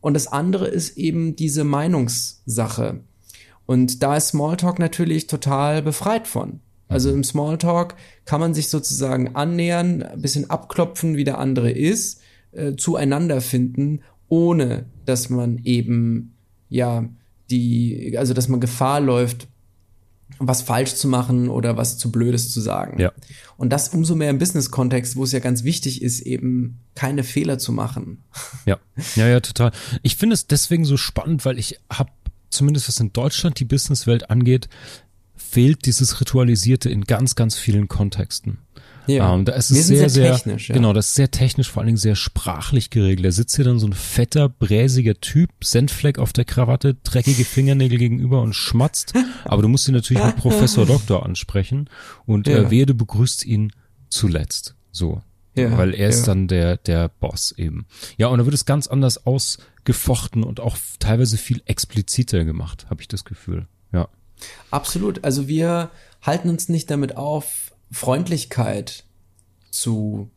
[0.00, 3.00] Und das andere ist eben diese Meinungssache.
[3.66, 6.60] Und da ist Smalltalk natürlich total befreit von.
[6.88, 12.20] Also im Smalltalk kann man sich sozusagen annähern, ein bisschen abklopfen, wie der andere ist,
[12.52, 16.34] äh, zueinander finden, ohne dass man eben,
[16.68, 17.08] ja,
[17.50, 19.48] die, also dass man Gefahr läuft,
[20.38, 23.00] was falsch zu machen oder was zu Blödes zu sagen.
[23.00, 23.12] Ja.
[23.56, 27.58] Und das umso mehr im Business-Kontext, wo es ja ganz wichtig ist, eben keine Fehler
[27.58, 28.24] zu machen.
[28.64, 28.78] Ja,
[29.16, 29.72] ja, ja, total.
[30.02, 32.10] Ich finde es deswegen so spannend, weil ich habe,
[32.56, 34.68] zumindest was in Deutschland die Businesswelt angeht,
[35.34, 38.58] fehlt dieses Ritualisierte in ganz, ganz vielen Kontexten.
[39.08, 40.74] Ähm, da ist es sehr, sehr sehr, technisch, ja.
[40.74, 43.24] genau, das ist sehr technisch, vor allen Dingen sehr sprachlich geregelt.
[43.26, 47.98] Da sitzt hier dann so ein fetter, bräsiger Typ, Senfleck auf der Krawatte, dreckige Fingernägel
[47.98, 49.14] gegenüber und schmatzt.
[49.44, 51.88] Aber du musst ihn natürlich mit Professor Doktor ansprechen
[52.24, 52.58] und Ja.
[52.58, 53.72] äh, wehe, du begrüßt ihn
[54.08, 54.74] zuletzt.
[54.90, 55.22] So.
[55.54, 56.26] Ja, weil er ist ja.
[56.26, 57.86] dann der, der Boss eben.
[58.18, 59.24] Ja, und da wird es ganz anders
[59.86, 63.66] ausgefochten und auch teilweise viel expliziter gemacht, habe ich das Gefühl.
[63.92, 64.08] Ja.
[64.70, 65.24] Absolut.
[65.24, 65.90] Also wir
[66.22, 69.04] halten uns nicht damit auf, Freundlichkeit
[69.70, 70.28] zu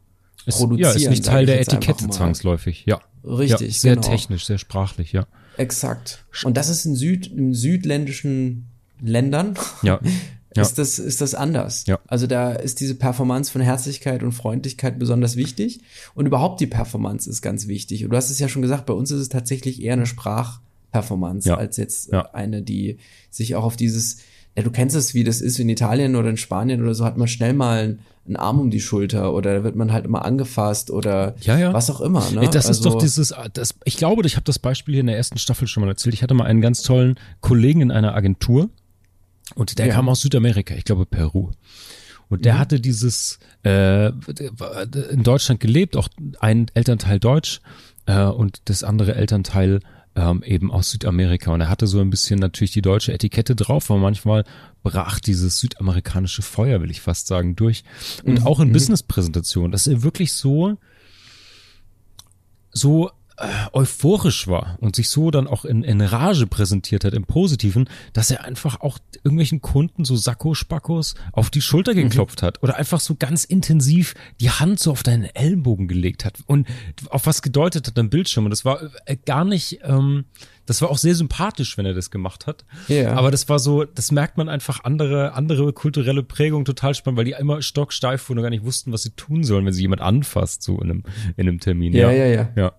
[0.45, 0.91] Ist, produzieren.
[0.91, 2.85] ja, ist nicht Teil der Etikette zwangsläufig.
[2.85, 3.01] Ja.
[3.23, 4.07] Richtig, ja, sehr genau.
[4.07, 5.25] technisch, sehr sprachlich, ja.
[5.57, 6.23] Exakt.
[6.43, 8.67] Und das ist in Süd, in südländischen
[9.01, 9.99] Ländern Ja.
[10.55, 10.63] Ja.
[10.63, 11.85] ist das, ist das anders.
[11.87, 11.99] Ja.
[12.07, 15.79] Also da ist diese Performance von Herzlichkeit und Freundlichkeit besonders wichtig.
[16.15, 18.03] Und überhaupt die Performance ist ganz wichtig.
[18.03, 21.47] Und du hast es ja schon gesagt, bei uns ist es tatsächlich eher eine Sprachperformance
[21.49, 21.55] Ja.
[21.57, 22.97] als jetzt eine, die
[23.29, 24.17] sich auch auf dieses,
[24.57, 27.17] ja, du kennst es, wie das ist in Italien oder in Spanien oder so, hat
[27.17, 30.91] man schnell mal einen Arm um die Schulter oder da wird man halt immer angefasst
[30.91, 31.73] oder Ja, ja.
[31.73, 32.29] was auch immer.
[32.31, 32.41] Ne?
[32.51, 35.17] Das ist Also- doch dieses, das, ich glaube, ich habe das Beispiel hier in der
[35.17, 36.13] ersten Staffel schon mal erzählt.
[36.13, 38.69] Ich hatte mal einen ganz tollen Kollegen in einer Agentur
[39.55, 39.93] und der Ja.
[39.95, 41.51] kam aus Südamerika, ich glaube Peru.
[42.29, 42.43] Und Mhm.
[42.43, 46.09] der hatte dieses äh, in Deutschland gelebt, auch
[46.39, 47.59] ein Elternteil Deutsch
[48.05, 49.79] äh, und das andere Elternteil
[50.15, 51.51] ähm, eben aus Südamerika.
[51.53, 54.43] Und er hatte so ein bisschen natürlich die deutsche Etikette drauf, aber manchmal
[54.83, 57.83] brach dieses südamerikanische Feuer, will ich fast sagen, durch.
[58.23, 58.29] Mhm.
[58.31, 60.77] Und auch in Business-Präsentationen, dass er wirklich so
[62.71, 63.11] so
[63.73, 68.31] euphorisch war und sich so dann auch in, in Rage präsentiert hat, im Positiven, dass
[68.31, 73.15] er einfach auch irgendwelchen Kunden so Sakko-Spackos auf die Schulter geklopft hat oder einfach so
[73.15, 76.67] ganz intensiv die Hand so auf deinen Ellenbogen gelegt hat und
[77.09, 78.45] auf was gedeutet hat am Bildschirm.
[78.45, 80.25] Und das war äh, gar nicht, ähm,
[80.65, 82.65] das war auch sehr sympathisch, wenn er das gemacht hat.
[82.87, 83.13] Ja.
[83.13, 87.25] Aber das war so, das merkt man einfach andere, andere kulturelle Prägung total spannend, weil
[87.25, 90.01] die immer stocksteif wurden und gar nicht wussten, was sie tun sollen, wenn sie jemand
[90.01, 91.03] anfasst, so in einem,
[91.37, 91.93] in einem Termin.
[91.93, 92.49] Ja, ja, ja.
[92.55, 92.73] Ja.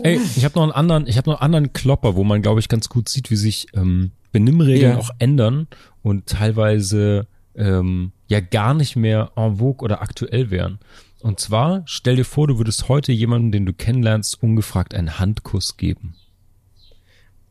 [0.00, 2.60] Ey, ich habe noch einen anderen, ich habe noch einen anderen Klopper, wo man, glaube
[2.60, 4.98] ich, ganz gut sieht, wie sich ähm, Benimmregeln Ja.
[4.98, 5.68] auch ändern
[6.02, 10.78] und teilweise ähm, ja gar nicht mehr en vogue oder aktuell wären.
[11.20, 15.76] Und zwar, stell dir vor, du würdest heute jemanden, den du kennenlernst, ungefragt einen Handkuss
[15.76, 16.16] geben.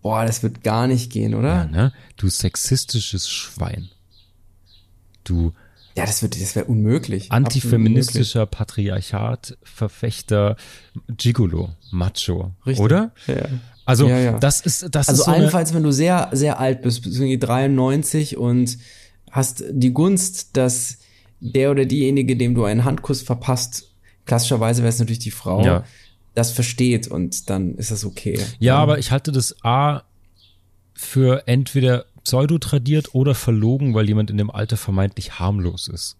[0.01, 1.65] Boah, das wird gar nicht gehen, Ja, oder?
[1.65, 1.93] ne?
[2.17, 3.89] Du sexistisches Schwein.
[5.23, 5.53] Du
[5.95, 7.31] Ja, das wird, das wäre unmöglich.
[7.31, 10.55] antifeministischer Patriarchat, Verfechter,
[11.07, 12.83] Gigolo, Macho, Richtig.
[12.83, 13.11] oder?
[13.27, 13.45] Ja.
[13.85, 14.39] Also Ja, ja.
[14.39, 17.15] das ist das Also ist so eine, allenfalls, wenn du sehr, sehr alt bist, bis
[17.15, 18.77] irgendwie 93 und
[19.29, 20.99] hast die Gunst, dass
[21.39, 23.91] der oder diejenige, dem du einen Handkuss verpasst,
[24.25, 25.83] klassischerweise wäre es natürlich die Frau, Ja.
[26.33, 28.39] das versteht und dann ist das okay.
[28.59, 30.03] Ja, aber ich halte das A
[30.93, 36.17] für entweder pseudo-tradiert oder verlogen, weil jemand in dem Alter vermeintlich harmlos ist.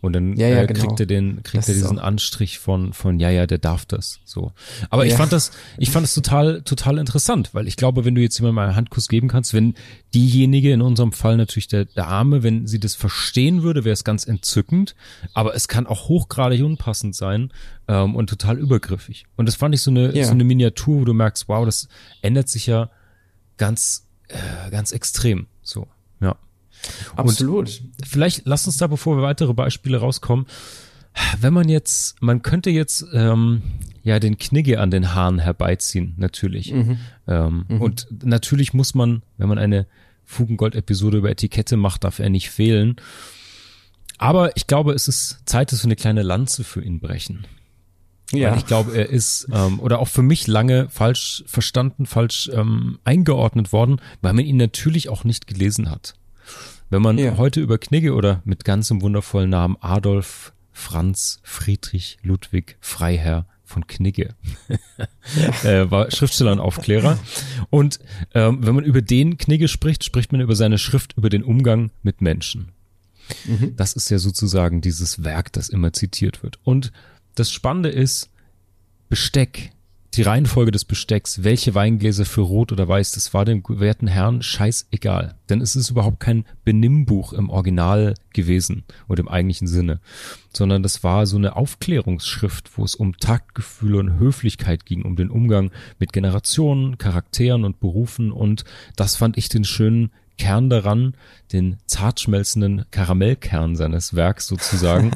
[0.00, 0.78] Und dann Ja, ja, äh, genau.
[0.80, 4.20] kriegt er den, kriegt Das er diesen Anstrich von, von, ja, ja, der darf das,
[4.24, 4.52] so.
[4.90, 5.18] Aber ich Ja.
[5.18, 8.58] fand das, ich fand das total, total interessant, weil ich glaube, wenn du jetzt jemandem
[8.58, 9.74] einen Handkuss geben kannst, wenn
[10.14, 14.24] diejenige, in unserem Fall natürlich der Dame, wenn sie das verstehen würde, wäre es ganz
[14.24, 14.94] entzückend,
[15.34, 17.52] aber es kann auch hochgradig unpassend sein,
[17.88, 19.24] ähm, und total übergriffig.
[19.34, 21.88] Und das fand ich so eine, so eine Miniatur, wo du merkst, wow, das
[22.22, 22.88] ändert sich ja
[23.56, 25.86] ganz, äh, ganz extrem, so,
[26.20, 26.36] ja.
[27.16, 27.82] Absolut.
[28.06, 30.46] Vielleicht lass uns da, bevor wir weitere Beispiele rauskommen,
[31.40, 33.62] wenn man jetzt, man könnte jetzt ähm,
[34.02, 36.72] ja den Knigge an den Haaren herbeiziehen, natürlich.
[36.72, 36.98] Mhm.
[37.26, 39.86] Ähm, Und natürlich muss man, wenn man eine
[40.24, 42.96] Fugengold-Episode über Etikette macht, darf er nicht fehlen.
[44.18, 47.46] Aber ich glaube, es ist Zeit, dass wir eine kleine Lanze für ihn brechen.
[48.32, 48.50] Ja.
[48.50, 52.98] Weil ich glaube, er ist, ähm, oder auch für mich lange falsch verstanden, falsch ähm,
[53.04, 56.14] eingeordnet worden, weil man ihn natürlich auch nicht gelesen hat.
[56.90, 57.36] Wenn man Ja.
[57.36, 64.34] heute über Knigge oder mit ganzem wundervollen Namen Adolf Franz Friedrich Ludwig Freiherr von Knigge
[65.64, 67.18] äh, war Schriftsteller und Aufklärer.
[67.70, 67.98] Und
[68.34, 71.90] ähm, wenn man über den Knigge spricht, spricht man über seine Schrift über den Umgang
[72.02, 72.72] mit Menschen.
[73.76, 76.58] Das ist ja sozusagen dieses Werk, das immer zitiert wird.
[76.64, 76.92] Und
[77.38, 78.30] das Spannende ist,
[79.08, 79.72] Besteck,
[80.14, 84.42] die Reihenfolge des Bestecks, welche Weingläser für rot oder weiß, das war dem werten Herrn
[84.42, 85.36] scheißegal.
[85.48, 90.00] Denn es ist überhaupt kein Benimmbuch im Original gewesen oder im eigentlichen Sinne,
[90.52, 95.30] sondern das war so eine Aufklärungsschrift, wo es um Taktgefühle und Höflichkeit ging, um den
[95.30, 98.64] Umgang mit Generationen, Charakteren und Berufen und
[98.96, 101.14] das fand ich den schönen Kern daran,
[101.52, 105.10] den zart schmelzenden Karamellkern seines Werks sozusagen.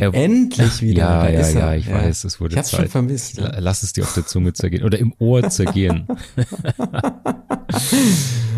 [0.00, 1.02] Er- Endlich wieder.
[1.02, 1.60] Ja, da ja, ist er.
[1.60, 2.80] ja, ich weiß, es wurde Ich hab's Zeit.
[2.80, 3.36] schon vermisst.
[3.38, 6.06] La- Lass es dir auf der Zunge zergehen oder im Ohr zergehen.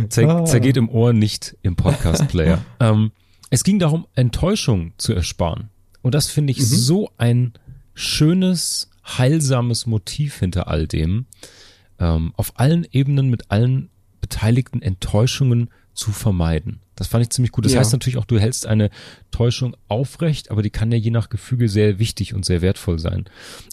[0.09, 2.65] Zer zergeht im Ohr, nicht im Podcast-Player.
[2.81, 3.13] ähm,
[3.51, 5.71] es ging darum, Enttäuschung zu ersparen.
[6.03, 7.53] Und das finde ich so ein
[7.95, 11.27] schönes, heilsames Motiv hinter all dem,
[11.99, 15.71] ähm, auf allen Ebenen mit allen beteiligten Enttäuschungen
[16.01, 16.81] zu vermeiden.
[16.97, 17.67] Das fand ich ziemlich gut.
[17.67, 17.81] Das Ja.
[17.81, 18.91] heißt natürlich auch, du hältst eine
[19.31, 23.27] Täuschung aufrecht, aber die kann ja je nach Gefüge sehr wichtig und sehr wertvoll sein.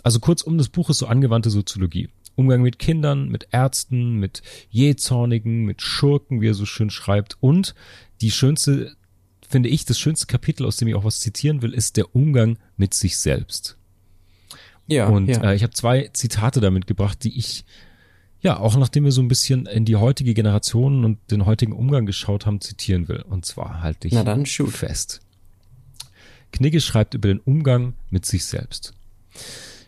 [0.04, 2.10] Also kurzum, das Buch ist so angewandte Soziologie.
[2.36, 7.38] Umgang mit Kindern, mit Ärzten, mit Jähzornigen, mit Schurken, wie er so schön schreibt.
[7.40, 7.74] Und
[8.22, 8.96] die schönste,
[9.48, 12.58] finde ich, das schönste Kapitel, aus dem ich auch was zitieren will, ist der Umgang
[12.76, 13.78] mit sich selbst.
[14.86, 15.44] Ja, Und ja.
[15.52, 17.66] äh, ich habe zwei Zitate damit gebracht, die ich
[18.42, 22.06] ja auch nachdem wir so ein bisschen in die heutige Generation und den heutigen Umgang
[22.06, 23.22] geschaut haben, zitieren will.
[23.22, 24.70] Und zwar halte ich Na dann, shoot.
[24.72, 25.22] fest.
[26.52, 28.94] Knigge schreibt über den Umgang mit sich selbst.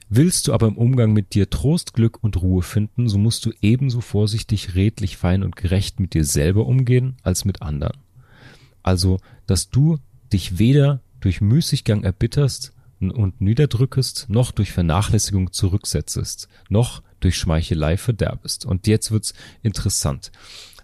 [0.10, 3.52] Willst du aber im Umgang mit dir Trost, Glück und Ruhe finden, so musst du
[3.62, 7.98] ebenso vorsichtig, redlich, fein und gerecht mit dir selber umgehen als mit anderen.
[8.82, 10.00] Also, dass du
[10.34, 18.66] dich weder durch Müßiggang erbitterst und niederdrückest, noch durch Vernachlässigung zurücksetzest, noch durch Schmeichelei verderbest.
[18.66, 20.32] Und jetzt wird's interessant.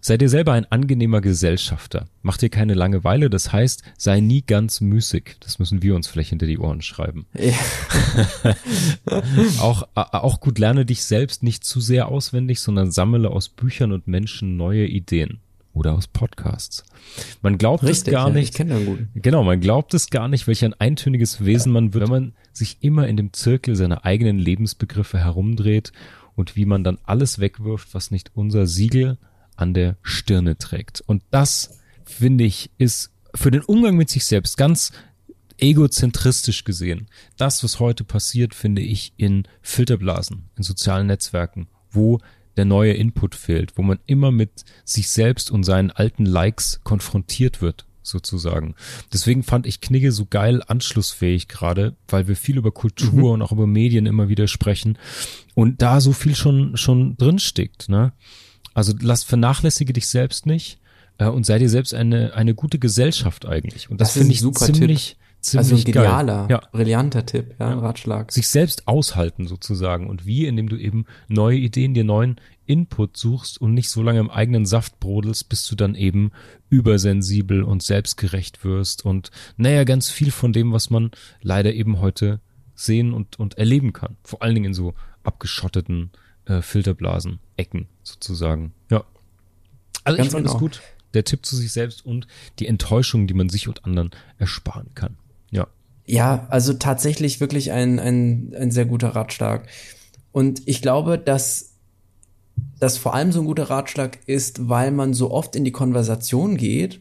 [0.08, 2.06] Sei dir selber ein angenehmer Gesellschafter.
[2.22, 5.38] Mach dir keine Langeweile, das heißt, sei nie ganz müßig.
[5.40, 7.26] Das müssen wir uns vielleicht hinter die Ohren schreiben.
[7.34, 7.56] ja.
[9.60, 13.92] Auch, äh, auch gut lerne dich selbst nicht zu sehr auswendig, sondern sammle aus Büchern
[13.92, 15.40] und Menschen neue Ideen.
[15.74, 16.84] Oder aus Podcasts.
[17.42, 18.56] Man glaubt Richtig, es gar ja, nicht.
[19.16, 22.78] Genau, man glaubt es gar nicht, welch ein eintöniges Wesen man wird, wenn man sich
[22.82, 25.92] immer in dem Zirkel seiner eigenen Lebensbegriffe herumdreht
[26.36, 29.18] und wie man dann alles wegwirft, was nicht unser Siegel
[29.56, 31.02] an der Stirne trägt.
[31.02, 34.92] Und das, finde ich, ist für den Umgang mit sich selbst ganz
[35.58, 37.08] egozentristisch gesehen.
[37.38, 42.20] Das, was heute passiert, finde ich in Filterblasen, in sozialen Netzwerken, wo
[42.58, 47.62] der neue Input fehlt, wo man immer mit sich selbst und seinen alten Likes konfrontiert
[47.62, 48.76] wird, sozusagen.
[49.14, 53.52] Deswegen fand ich Knigge so geil anschlussfähig gerade, weil wir viel über Kultur und auch
[53.52, 54.98] über Medien immer wieder sprechen
[55.54, 58.14] und da so viel schon, schon drin steckt, ne?
[58.74, 60.80] Also lass, vernachlässige dich selbst nicht
[61.18, 63.90] äh, und sei dir selbst eine, eine gute Gesellschaft eigentlich.
[63.90, 67.70] Und das, Das finde ich super ziemlich, ziemlich Also ein genialer, Ja brillanter Tipp, ja,
[67.70, 68.32] ein Ratschlag.
[68.32, 70.08] sich selbst aushalten sozusagen.
[70.08, 74.20] Und wie, indem du eben neue Ideen, dir neuen Input suchst und nicht so lange
[74.20, 76.32] im eigenen Saft brodelst, bis du dann eben
[76.70, 82.40] übersensibel und selbstgerecht wirst und naja, ganz viel von dem, was man leider eben heute
[82.74, 84.18] sehen und, und erleben kann.
[84.24, 86.12] Vor allen Dingen in so abgeschotteten
[86.46, 88.74] äh, Filterblasen, Ecken sozusagen.
[88.90, 89.04] Ja.
[90.04, 90.60] Also Ganz ich fand es genau.
[90.60, 90.82] gut.
[91.14, 92.28] Der Tipp zu sich selbst und
[92.60, 95.18] die Enttäuschung, die man sich und anderen ersparen kann.
[95.52, 95.68] Ja.
[96.06, 99.68] Ja, also tatsächlich wirklich ein, ein, ein sehr guter Ratschlag.
[100.32, 101.75] Und ich glaube, dass
[102.80, 106.58] das vor allem so ein guter Ratschlag ist, weil man so oft in die Konversation
[106.58, 107.00] geht,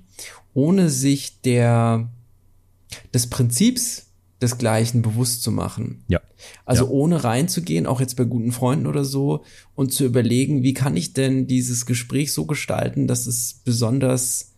[0.53, 2.09] ohne sich der,
[3.13, 4.07] des Prinzips
[4.41, 6.05] desgleichen bewusst zu machen.
[6.09, 6.21] Ja.
[6.65, 6.91] Also Ja.
[6.91, 11.13] ohne reinzugehen, auch jetzt bei guten Freunden oder so, und zu überlegen, wie kann ich
[11.13, 14.53] denn dieses Gespräch so gestalten, dass es besonders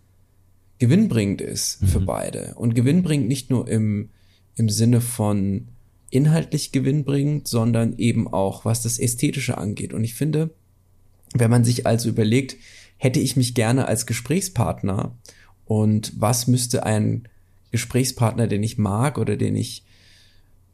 [0.79, 2.55] gewinnbringend ist für beide.
[2.57, 4.11] Und gewinnbringend nicht nur im,
[4.57, 5.69] im Sinne von
[6.11, 9.95] inhaltlich gewinnbringend, sondern eben auch, was das Ästhetische angeht.
[9.95, 10.51] Und ich finde,
[11.35, 12.57] wenn man sich also überlegt,
[12.97, 15.17] hätte ich mich gerne als Gesprächspartner
[15.65, 17.29] und was müsste ein
[17.73, 19.85] Gesprächspartner, den ich mag oder den ich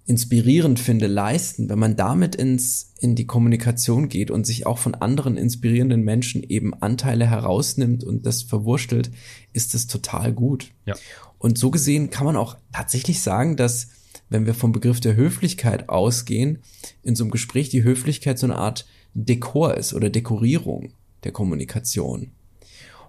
[0.05, 4.95] inspirierend finde, leisten, wenn man damit ins, in die Kommunikation geht und sich auch von
[4.97, 9.11] anderen inspirierenden Menschen eben Anteile herausnimmt und das verwurstelt,
[9.53, 10.71] ist das total gut.
[10.87, 10.95] Ja.
[11.38, 13.88] Und so gesehen kann man auch tatsächlich sagen, dass
[14.29, 16.59] wenn wir vom Begriff der Höflichkeit ausgehen,
[17.03, 20.92] in so einem Gespräch die Höflichkeit so eine Art Dekor ist oder Dekorierung
[21.25, 22.33] der Kommunikation.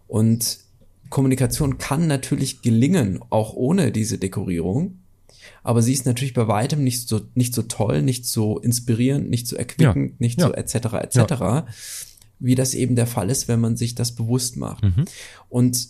[0.07, 0.59] Und
[1.09, 4.99] Kommunikation kann natürlich gelingen, auch ohne diese Dekorierung.
[5.63, 9.47] Aber sie ist natürlich bei weitem nicht so, nicht so toll, nicht so inspirierend, nicht
[9.47, 10.15] so erquickend, ja.
[10.19, 10.47] nicht ja.
[10.47, 10.75] so etc.
[10.75, 11.15] etc.
[11.15, 11.67] Ja.
[12.39, 14.83] wie das eben der Fall ist, wenn man sich das bewusst macht.
[14.83, 15.05] Mhm.
[15.49, 15.87] Und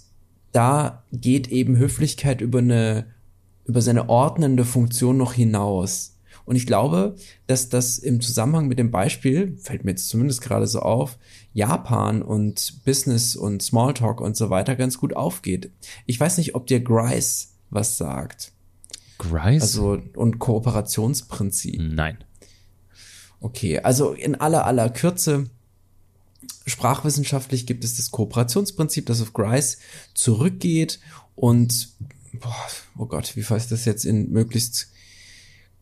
[0.51, 3.07] da geht eben Höflichkeit über eine,
[3.65, 6.12] über seine ordnende Funktion noch hinaus.
[6.45, 7.15] Und ich glaube,
[7.47, 11.17] dass das im Zusammenhang mit dem Beispiel, fällt mir jetzt zumindest gerade so auf,
[11.53, 15.71] Japan und Business und Smalltalk und so weiter ganz gut aufgeht.
[16.05, 18.51] Ich weiß nicht, ob dir Grice was sagt.
[19.17, 19.61] Grice?
[19.61, 21.81] Also, und Kooperationsprinzip.
[21.81, 22.17] Nein.
[23.39, 25.49] Okay, also in aller, aller Kürze,
[26.65, 29.77] sprachwissenschaftlich gibt es das Kooperationsprinzip, das auf Grice
[30.13, 30.99] zurückgeht
[31.35, 31.89] und,
[32.33, 32.55] boah,
[32.97, 34.92] oh Gott, wie fasst das jetzt in möglichst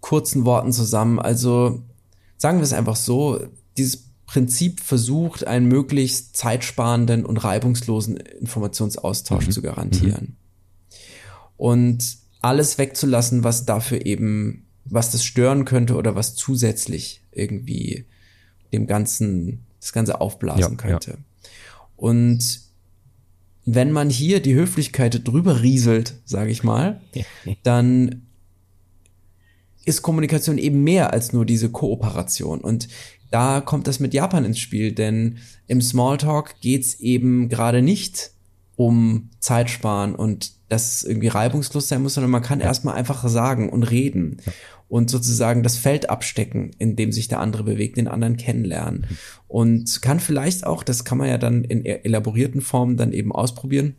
[0.02, 1.20] kurzen Worten zusammen.
[1.20, 1.82] Also
[2.38, 3.40] sagen wir es einfach so,
[3.78, 9.52] dieses Prinzip versucht, einen möglichst zeitsparenden und reibungslosen Informationsaustausch mhm.
[9.52, 10.22] zu garantieren.
[10.22, 10.96] Mhm.
[11.58, 18.06] Und alles wegzulassen, was dafür eben, was das stören könnte oder was zusätzlich irgendwie
[18.74, 21.12] dem Ganzen, das Ganze aufblasen ja, könnte.
[21.12, 21.18] Ja.
[21.98, 22.62] Und
[23.66, 27.02] wenn man hier die Höflichkeit drüber rieselt, sage ich mal,
[27.64, 28.24] dann
[29.86, 32.62] ist Kommunikation eben mehr als nur diese Kooperation.
[32.62, 32.88] Und
[33.32, 38.32] da kommt das mit Japan ins Spiel, denn im Smalltalk geht's eben gerade nicht
[38.76, 43.70] um Zeitsparen und dass es irgendwie reibungslos sein muss, sondern man kann erstmal einfach sagen
[43.70, 44.38] und reden
[44.88, 49.08] und sozusagen das Feld abstecken, in dem sich der andere bewegt, den anderen kennenlernen.
[49.10, 49.17] Mhm.
[49.48, 53.32] Und kann vielleicht auch, das kann man ja dann in e-, elaborierten Formen dann eben
[53.32, 53.96] ausprobieren,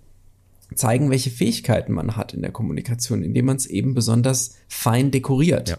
[0.76, 5.70] zeigen, welche Fähigkeiten man hat in der Kommunikation, indem man es eben besonders fein dekoriert.
[5.70, 5.78] Ja.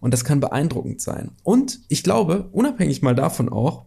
[0.00, 1.32] Und das kann beeindruckend sein.
[1.42, 3.86] Und ich glaube, unabhängig mal davon auch,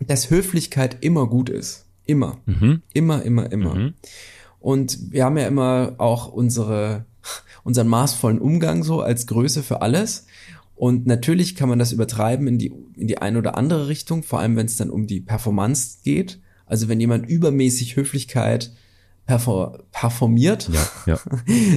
[0.00, 1.86] dass Höflichkeit immer gut ist.
[2.04, 2.38] Immer.
[2.46, 2.82] Mhm.
[2.94, 3.74] Immer, immer, immer.
[3.74, 3.94] Mhm.
[4.60, 7.04] Und wir haben ja immer auch unsere,
[7.64, 10.26] unseren maßvollen Umgang so als Größe für alles.
[10.74, 14.38] Und natürlich kann man das übertreiben in die, in die eine oder andere Richtung, vor
[14.38, 16.40] allem wenn es dann um die Performance geht.
[16.66, 18.72] Also wenn jemand übermäßig Höflichkeit
[19.28, 21.20] performiert, ja, ja.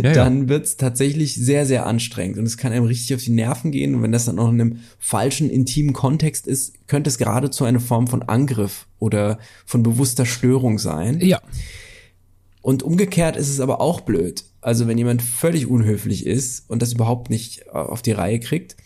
[0.01, 3.71] Ja, dann wird's tatsächlich sehr, sehr anstrengend und es kann einem richtig auf die Nerven
[3.71, 3.93] gehen.
[3.93, 7.81] Und wenn das dann auch in einem falschen, intimen Kontext ist, könnte es geradezu eine
[7.81, 11.19] Form von Angriff oder von bewusster Störung sein.
[11.19, 11.41] Ja.
[12.61, 14.45] Und umgekehrt ist es aber auch blöd.
[14.61, 18.77] Also wenn jemand völlig unhöflich ist und das überhaupt nicht äh, auf die Reihe kriegt,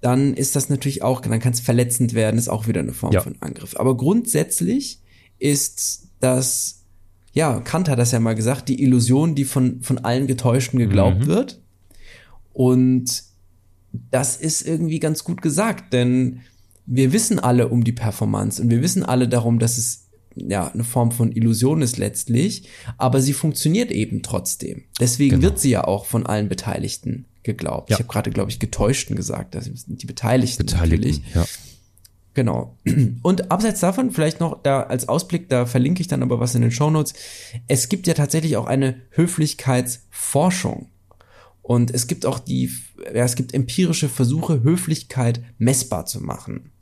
[0.00, 3.12] dann ist das natürlich auch, dann kann es verletzend werden, ist auch wieder eine Form
[3.12, 3.76] von Angriff.
[3.76, 5.00] Aber grundsätzlich
[5.38, 6.83] ist das
[7.34, 11.20] ja, Kant hat das ja mal gesagt, die Illusion, die von, von allen Getäuschten geglaubt
[11.20, 11.26] mhm.
[11.26, 11.60] wird.
[12.52, 13.24] Und
[14.10, 16.40] das ist irgendwie ganz gut gesagt, denn
[16.86, 20.84] wir wissen alle um die Performance und wir wissen alle darum, dass es ja eine
[20.84, 22.68] Form von Illusion ist letztlich,
[22.98, 24.84] aber sie funktioniert eben trotzdem.
[25.00, 25.42] Deswegen genau.
[25.42, 27.90] wird sie ja auch von allen Beteiligten geglaubt.
[27.90, 27.96] Ja.
[27.96, 31.34] Ich habe gerade, glaube ich, Getäuschten gesagt, das sind die Beteiligten, Beteiligten natürlich.
[31.34, 31.46] Ja.
[32.34, 32.76] Genau.
[33.22, 36.62] Und abseits davon, vielleicht noch da als Ausblick, da verlinke ich dann aber was in
[36.62, 37.14] den Shownotes.
[37.68, 40.88] Es gibt ja tatsächlich auch eine Höflichkeitsforschung.
[41.62, 42.70] Und es gibt auch die,
[43.14, 46.72] ja, es gibt empirische Versuche, Höflichkeit messbar zu machen.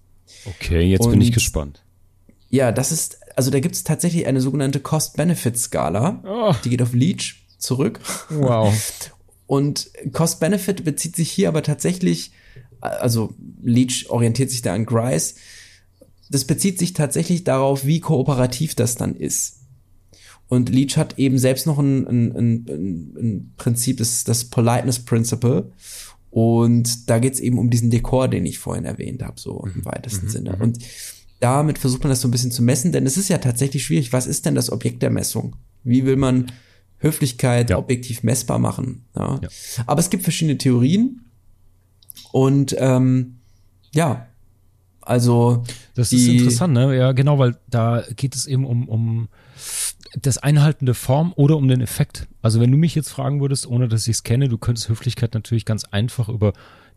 [0.44, 1.84] Okay, jetzt Und, bin ich gespannt.
[2.48, 6.22] Ja, das ist, also da gibt es tatsächlich eine sogenannte Cost-Benefit-Skala.
[6.26, 6.54] Oh.
[6.64, 8.00] Die geht auf Leach zurück.
[8.28, 8.74] Wow.
[9.46, 12.32] Und Cost-Benefit bezieht sich hier aber tatsächlich
[12.82, 15.36] also Leach orientiert sich da an Grice.
[16.30, 19.60] Das bezieht sich tatsächlich darauf, wie kooperativ das dann ist.
[20.48, 25.72] Und Leach hat eben selbst noch ein, ein, ein, ein Prinzip, das, das Politeness Principle.
[26.30, 29.80] Und da geht es eben um diesen Dekor, den ich vorhin erwähnt habe, so im
[29.80, 29.84] mhm.
[29.84, 30.30] weitesten mhm.
[30.30, 30.56] Sinne.
[30.56, 30.62] Mhm.
[30.62, 30.78] Und
[31.40, 34.12] damit versucht man das so ein bisschen zu messen, denn es ist ja tatsächlich schwierig.
[34.12, 35.56] Was ist denn das Objekt der Messung?
[35.84, 36.52] Wie will man
[36.98, 37.78] Höflichkeit ja.
[37.78, 39.04] objektiv messbar machen?
[39.16, 39.40] Ja.
[39.42, 39.48] ja.
[39.86, 41.31] Aber es gibt verschiedene Theorien.
[42.32, 43.38] Und ähm,
[43.94, 44.26] ja,
[45.00, 45.64] also.
[45.94, 46.96] Das ist interessant, ne?
[46.96, 49.28] Ja, genau, weil da geht es eben um, um
[50.20, 52.28] das Einhalten der Form oder um den Effekt.
[52.40, 55.34] Also wenn du mich jetzt fragen würdest, ohne dass ich es kenne, du könntest Höflichkeit
[55.34, 56.52] natürlich ganz einfach über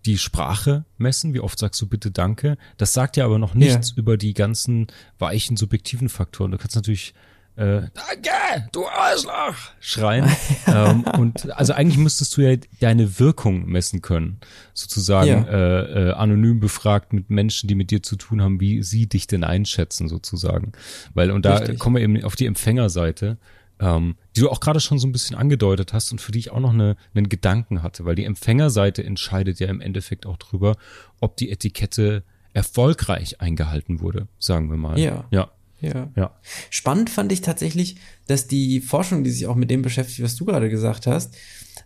[0.05, 1.33] die Sprache messen.
[1.33, 2.57] Wie oft sagst du bitte Danke?
[2.77, 3.97] Das sagt ja aber noch nichts ja.
[3.97, 4.87] über die ganzen
[5.17, 6.51] weichen subjektiven Faktoren.
[6.51, 7.13] Du kannst natürlich
[7.57, 10.29] äh, Danke, du Arschloch, schreien.
[10.67, 14.39] ähm, und also eigentlich müsstest du ja deine Wirkung messen können.
[14.73, 15.43] Sozusagen Ja.
[15.45, 19.27] äh, äh, anonym befragt mit Menschen, die mit dir zu tun haben, wie sie dich
[19.27, 20.73] denn einschätzen, sozusagen.
[21.13, 21.79] Weil, und da Richtig.
[21.79, 23.37] kommen wir eben auf die Empfängerseite,
[23.79, 26.51] ähm, die du auch gerade schon so ein bisschen angedeutet hast und für die ich
[26.51, 30.75] auch noch eine, einen Gedanken hatte, weil die Empfängerseite entscheidet ja im Endeffekt auch drüber,
[31.19, 34.97] ob die Etikette erfolgreich eingehalten wurde, sagen wir mal.
[34.97, 35.25] Ja.
[35.29, 35.51] Ja.
[35.81, 36.09] Ja.
[36.15, 36.39] Ja.
[36.69, 37.97] Spannend fand ich tatsächlich,
[38.27, 41.35] dass die Forschung, die sich auch mit dem beschäftigt, was du gerade gesagt hast,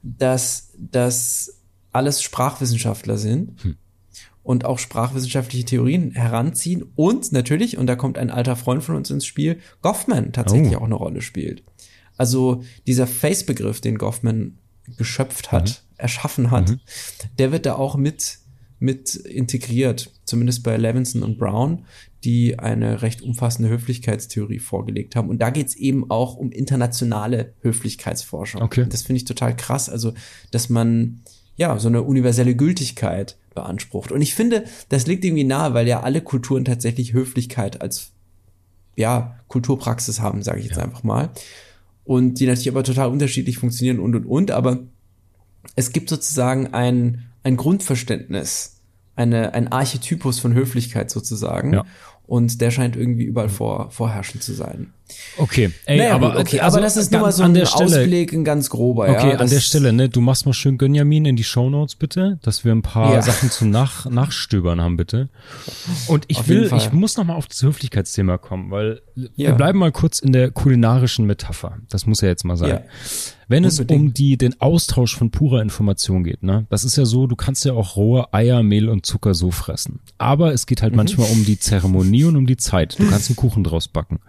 [0.03, 1.59] dass das
[1.91, 3.75] alles Sprachwissenschaftler sind Hm.
[4.43, 9.09] und auch sprachwissenschaftliche Theorien heranziehen und natürlich, und da kommt ein alter Freund von uns
[9.09, 10.79] ins Spiel, Goffman tatsächlich Oh.
[10.79, 11.63] auch eine Rolle spielt.
[12.15, 14.57] Also dieser Face-Begriff, den Goffman
[14.97, 16.77] geschöpft hat, erschaffen hat,
[17.37, 18.39] der wird da auch mit,
[18.79, 21.85] mit integriert, zumindest bei Levinson und Brown,
[22.23, 25.29] die eine recht umfassende Höflichkeitstheorie vorgelegt haben.
[25.29, 28.61] Und da geht's eben auch um internationale Höflichkeitsforschung.
[28.61, 28.85] Okay.
[28.89, 29.89] Das finde ich total krass.
[29.89, 30.13] Also,
[30.51, 31.21] dass man
[31.55, 34.11] ja so eine universelle Gültigkeit beansprucht.
[34.11, 38.11] Und ich finde, das liegt irgendwie nahe, weil ja alle Kulturen tatsächlich Höflichkeit als
[38.95, 41.29] ja, Kulturpraxis haben, sage ich jetzt einfach mal.
[42.03, 44.79] Und die natürlich aber total unterschiedlich funktionieren und und und, aber
[45.75, 48.78] es gibt sozusagen ein, ein Grundverständnis,
[49.19, 51.73] eine, ein Archetypus von Höflichkeit sozusagen.
[51.73, 51.85] Ja.
[52.25, 54.93] Und der scheint irgendwie überall vor, vorherrschend zu sein.
[55.37, 57.53] Okay, ey, Naja, aber, gut, okay, also aber das ist nur mal so an ein
[57.55, 59.03] der Stelle, Ausblick, ein ganz grober.
[59.09, 62.39] Okay, ja, an der Stelle, ne, du machst mal schön Gönjamin in die Shownotes bitte,
[62.41, 63.21] dass wir ein paar Ja.
[63.21, 65.29] Sachen zum Nach Nachstöbern haben, bitte.
[66.07, 69.51] Und ich Auf will, ich muss noch mal auf das Höflichkeitsthema kommen, weil wir Ja.
[69.53, 71.77] bleiben mal kurz in der kulinarischen Metapher.
[71.89, 72.81] Das muss ja jetzt mal sein.
[73.47, 74.01] Wenn es Unbedingt.
[74.09, 77.65] um die, den Austausch von purer Information geht, ne, das ist ja so, du kannst
[77.65, 79.99] ja auch rohe Eier, Mehl und Zucker so fressen.
[80.19, 80.65] Aber es Mhm.
[80.67, 82.99] geht halt manchmal um die Zeremonie und um die Zeit.
[82.99, 84.19] Du kannst einen Kuchen draus backen.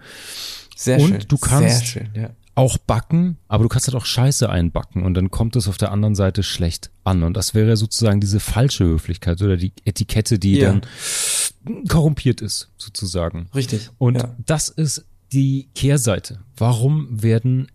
[0.80, 1.24] Sehr und schön.
[1.28, 2.30] du kannst- schön, ja.
[2.54, 5.92] auch backen, aber du kannst halt auch Scheiße einbacken und dann kommt es auf der
[5.92, 7.22] anderen Seite schlecht an.
[7.22, 10.68] Und das wäre sozusagen diese falsche Höflichkeit oder die Etikette, die Ja.
[10.72, 10.82] dann
[11.88, 13.48] korrumpiert ist, sozusagen.
[13.54, 13.90] Richtig.
[13.98, 14.34] Und ja.
[14.46, 16.40] das ist die Kehrseite.
[16.56, 17.68] Warum werden,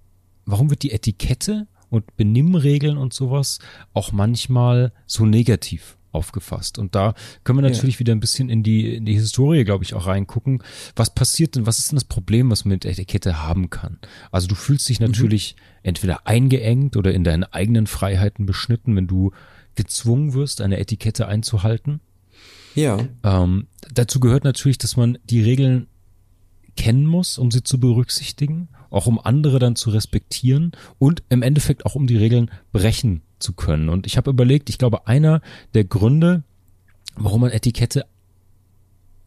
[0.45, 3.59] warum wird die Etikette und Benimmregeln und sowas
[3.93, 6.79] auch manchmal so negativ aufgefasst?
[6.79, 7.13] Und da
[7.43, 7.71] können wir Ja.
[7.71, 10.63] natürlich wieder ein bisschen in die, in die Historie, glaube ich, auch reingucken.
[10.95, 13.99] Was passiert denn, was ist denn das Problem, was man mit Etikette haben kann?
[14.31, 19.31] Also du fühlst dich natürlich entweder eingeengt oder in deinen eigenen Freiheiten beschnitten, wenn du
[19.75, 21.99] gezwungen wirst, eine Etikette einzuhalten.
[22.75, 22.97] ja.
[23.23, 25.87] Ähm, dazu gehört natürlich, dass man die Regeln
[26.75, 31.85] kennen muss, um sie zu berücksichtigen, auch um andere dann zu respektieren und im Endeffekt
[31.85, 33.89] auch um die Regeln brechen zu können.
[33.89, 35.41] Und ich habe überlegt, ich glaube, einer
[35.73, 36.43] der Gründe,
[37.15, 38.05] warum man Etikette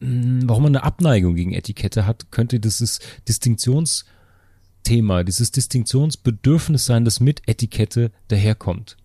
[0.00, 7.20] mh, warum man eine Abneigung gegen Etikette hat, könnte dieses Distinktionsthema, dieses Distinktionsbedürfnis sein, das
[7.20, 8.96] mit Etikette daherkommt.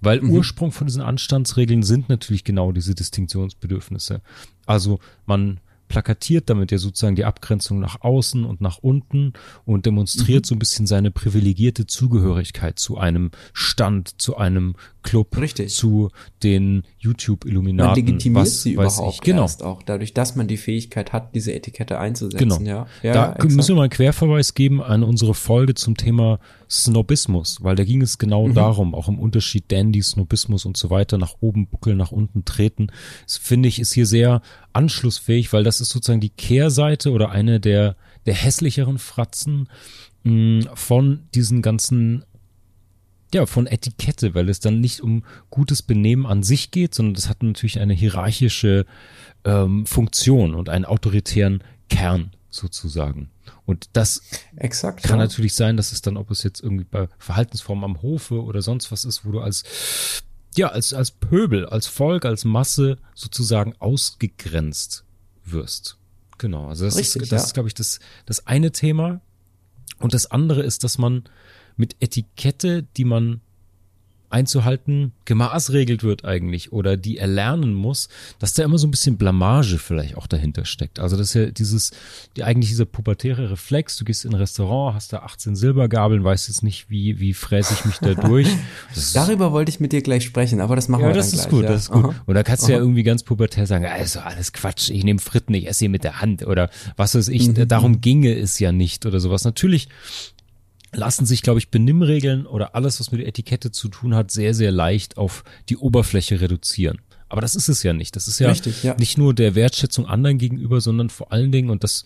[0.00, 4.20] Weil Ursprung von diesen Anstandsregeln sind natürlich genau diese Distinktionsbedürfnisse.
[4.66, 5.60] Also man
[5.92, 9.34] plakatiert damit ja sozusagen die Abgrenzung nach außen und nach unten
[9.66, 15.74] und demonstriert so ein bisschen seine privilegierte Zugehörigkeit zu einem Stand, zu einem Club, Richtig.
[15.74, 16.10] zu
[16.42, 17.94] den Man YouTube-Illuminaten.
[17.96, 19.20] legitimiert was sie weiß überhaupt ich.
[19.20, 19.42] Genau.
[19.42, 22.38] erst auch, dadurch, dass man die Fähigkeit hat, diese Etikette einzusetzen.
[22.38, 22.60] Genau.
[22.62, 23.52] Ja, ja da exakt.
[23.52, 26.38] müssen wir mal einen Querverweis geben an unsere Folge zum Thema
[26.72, 28.54] Snobismus, weil da ging es genau Mhm.
[28.54, 32.86] darum, auch im Unterschied Dandy, Snobismus und so weiter, nach oben buckeln, nach unten treten.
[33.26, 34.40] Das finde ich ist hier sehr
[34.72, 39.68] anschlussfähig, weil das ist sozusagen die Kehrseite oder eine der, der hässlicheren Fratzen
[40.24, 42.24] mh, von diesen ganzen
[43.34, 47.28] ja, von Etikette, weil es dann nicht um gutes Benehmen an sich geht, sondern das
[47.30, 48.84] hat natürlich eine hierarchische
[49.44, 53.30] ähm, Funktion und einen autoritären Kern sozusagen.
[53.66, 54.22] Und das
[54.56, 55.02] Exakt.
[55.02, 55.24] kann ja.
[55.24, 58.92] natürlich sein, dass es dann, ob es jetzt irgendwie bei Verhaltensformen am Hofe oder sonst
[58.92, 59.64] was ist, wo du als
[60.54, 65.04] ja, als, als Pöbel, als Volk, als Masse sozusagen ausgegrenzt
[65.44, 65.96] wirst.
[66.38, 66.68] Genau.
[66.68, 67.46] Also das Richtig, ist, das ja.
[67.46, 69.22] ist, glaube ich, das, das eine Thema.
[69.98, 71.24] Und das andere ist, dass man
[71.76, 73.40] mit Etikette, die man
[74.32, 78.08] einzuhalten, gemaßregelt wird eigentlich oder die erlernen muss,
[78.38, 80.98] dass da immer so ein bisschen Blamage vielleicht auch dahinter steckt.
[80.98, 81.90] Also das ist ja dieses,
[82.36, 86.48] die eigentlich dieser pubertäre Reflex, du gehst in ein Restaurant, hast da 18 Silbergabeln, weißt
[86.48, 88.48] jetzt nicht, wie, wie fräse ich mich da durch.
[88.88, 91.30] Das ist- Darüber wollte ich mit dir gleich sprechen, aber das machen ja, wir das
[91.30, 91.50] dann ist gleich.
[91.60, 91.70] gut, ja.
[91.70, 92.04] das ist gut.
[92.06, 92.14] Aha.
[92.26, 95.54] Und da kannst du ja irgendwie ganz pubertär sagen, also alles Quatsch, ich nehme Fritten,
[95.54, 97.68] ich esse sie mit der Hand oder was weiß ich, Mhm.
[97.68, 99.44] darum ginge es ja nicht oder sowas.
[99.44, 99.88] Natürlich
[100.92, 104.54] lassen sich, glaube ich, Benimmregeln oder alles, was mit der Etikette zu tun hat, sehr,
[104.54, 107.00] sehr leicht auf die Oberfläche reduzieren.
[107.28, 108.14] Aber das ist es ja nicht.
[108.14, 108.94] Das ist ja, Richtig, ja.
[108.98, 112.04] nicht nur der Wertschätzung anderen gegenüber, sondern vor allen Dingen, und das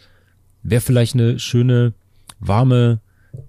[0.62, 1.94] wäre vielleicht eine schöne
[2.38, 3.00] warme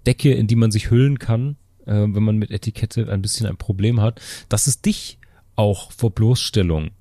[0.05, 3.57] Decke, in die man sich hüllen kann, äh, wenn man mit Etikette ein bisschen ein
[3.57, 4.19] Problem hat,
[4.49, 5.19] dass es dich
[5.55, 6.91] auch vor Bloßstellung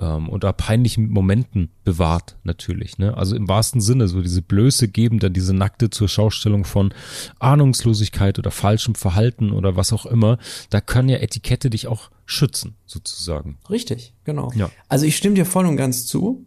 [0.00, 2.98] ähm, oder peinlichen Momenten bewahrt natürlich.
[2.98, 3.16] Ne?
[3.16, 6.92] Also im wahrsten Sinne, so diese Blöße geben dann diese nackte zur Schaustellung von
[7.38, 10.38] Ahnungslosigkeit oder falschem Verhalten oder was auch immer.
[10.70, 13.58] Da kann ja Etikette dich auch schützen, sozusagen.
[13.70, 14.52] Richtig, genau.
[14.54, 14.70] Ja.
[14.88, 16.44] Also ich stimme dir voll und ganz zu.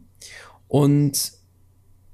[0.67, 1.33] Und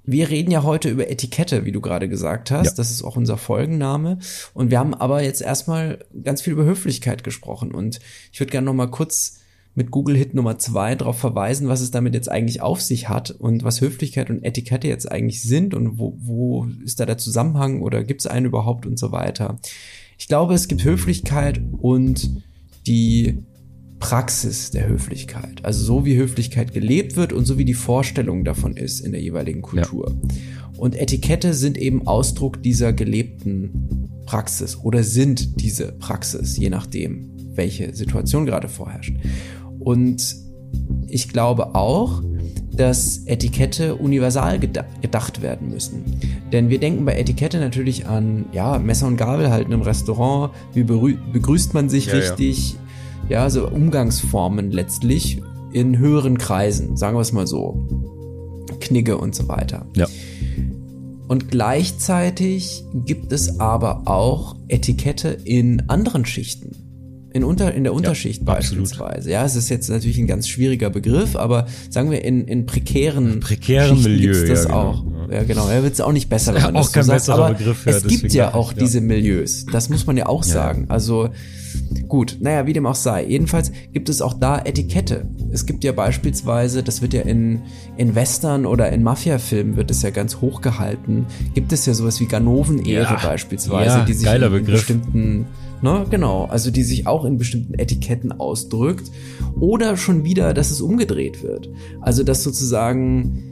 [0.08, 2.66] wir reden ja heute über Etikette, wie du gerade gesagt hast.
[2.66, 2.74] Ja.
[2.76, 4.20] Das ist auch unser Folgenname.
[4.54, 7.72] Und wir haben aber jetzt erstmal ganz viel über Höflichkeit gesprochen.
[7.74, 8.00] Und
[8.32, 9.40] ich würde gerne noch mal kurz
[9.76, 13.32] mit Google Hit Nummer zwei darauf verweisen, was es damit jetzt eigentlich auf sich hat
[13.32, 17.82] und was Höflichkeit und Etikette jetzt eigentlich sind und wo, wo ist da der Zusammenhang
[17.82, 19.60] oder gibt es einen überhaupt und so weiter.
[20.18, 22.42] Ich glaube, es gibt Höflichkeit und
[22.88, 23.44] die
[24.00, 25.64] Praxis der Höflichkeit.
[25.64, 29.22] Also so wie Höflichkeit gelebt wird und so wie die Vorstellung davon ist in der
[29.22, 30.16] jeweiligen Kultur.
[30.78, 37.94] Und Etikette sind eben Ausdruck dieser gelebten Praxis oder sind diese Praxis, je nachdem, welche
[37.96, 39.16] Situation gerade vorherrscht.
[39.86, 40.36] Und
[41.08, 42.22] ich glaube auch,
[42.74, 46.04] dass Etikette universal geda gedacht werden müssen.
[46.52, 50.84] Denn wir denken bei Etikette natürlich an, ja, Messer und Gabel halten im Restaurant, wie
[50.84, 52.20] begrüßt man sich Ja, ja.
[52.20, 52.76] richtig,
[53.30, 53.50] ja.
[53.50, 57.88] so Umgangsformen letztlich in höheren Kreisen, sagen wir es mal so.
[58.82, 59.86] Knigge und so weiter.
[59.96, 60.08] Ja.
[61.28, 66.85] Und gleichzeitig gibt es aber auch Etikette in anderen Schichten.
[67.36, 68.84] In, unter, in der Unterschicht absolut.
[68.86, 69.30] beispielsweise.
[69.30, 73.42] Ja, es ist jetzt natürlich ein ganz schwieriger Begriff, aber sagen wir in, in prekären,
[73.42, 74.80] prekären Schichten Milieu, gibt's das ja, genau.
[74.80, 75.04] auch.
[75.32, 75.68] Ja, genau.
[75.68, 77.20] Er wird es auch nicht besser, wenn Ja, man auch das kein so sagt.
[77.20, 78.80] besserer Aber Begriff, ja, es gibt ja auch ja.
[78.80, 79.66] diese Milieus.
[79.72, 80.86] Das muss man ja auch sagen.
[80.88, 81.30] Also
[82.08, 83.26] gut, naja, wie dem auch sei.
[83.26, 85.26] Jedenfalls gibt es auch da Etikette.
[85.52, 87.64] Es gibt ja beispielsweise, das wird ja in,
[87.98, 92.20] in Western oder in Mafia-Filmen wird es ja ganz hoch gehalten, gibt es ja sowas
[92.22, 93.20] wie Ganoven-Ehre Ja.
[93.22, 95.46] beispielsweise, Ja, die sich in, in bestimmten
[95.82, 99.12] Ne, genau, also die sich auch in bestimmten Etiketten ausdrückt.
[99.60, 101.70] Oder schon wieder, dass es umgedreht wird.
[102.02, 103.44] Also dass sozusagen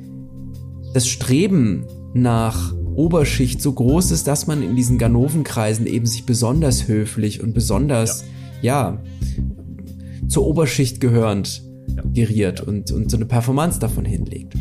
[0.94, 6.88] das Streben nach Oberschicht so groß ist, dass man in diesen Ganovenkreisen eben sich besonders
[6.88, 8.24] höflich und besonders,
[8.62, 9.02] ja,
[10.28, 11.64] zur Oberschicht gehörend
[12.14, 14.54] geriert und, und so eine Performance davon hinlegt.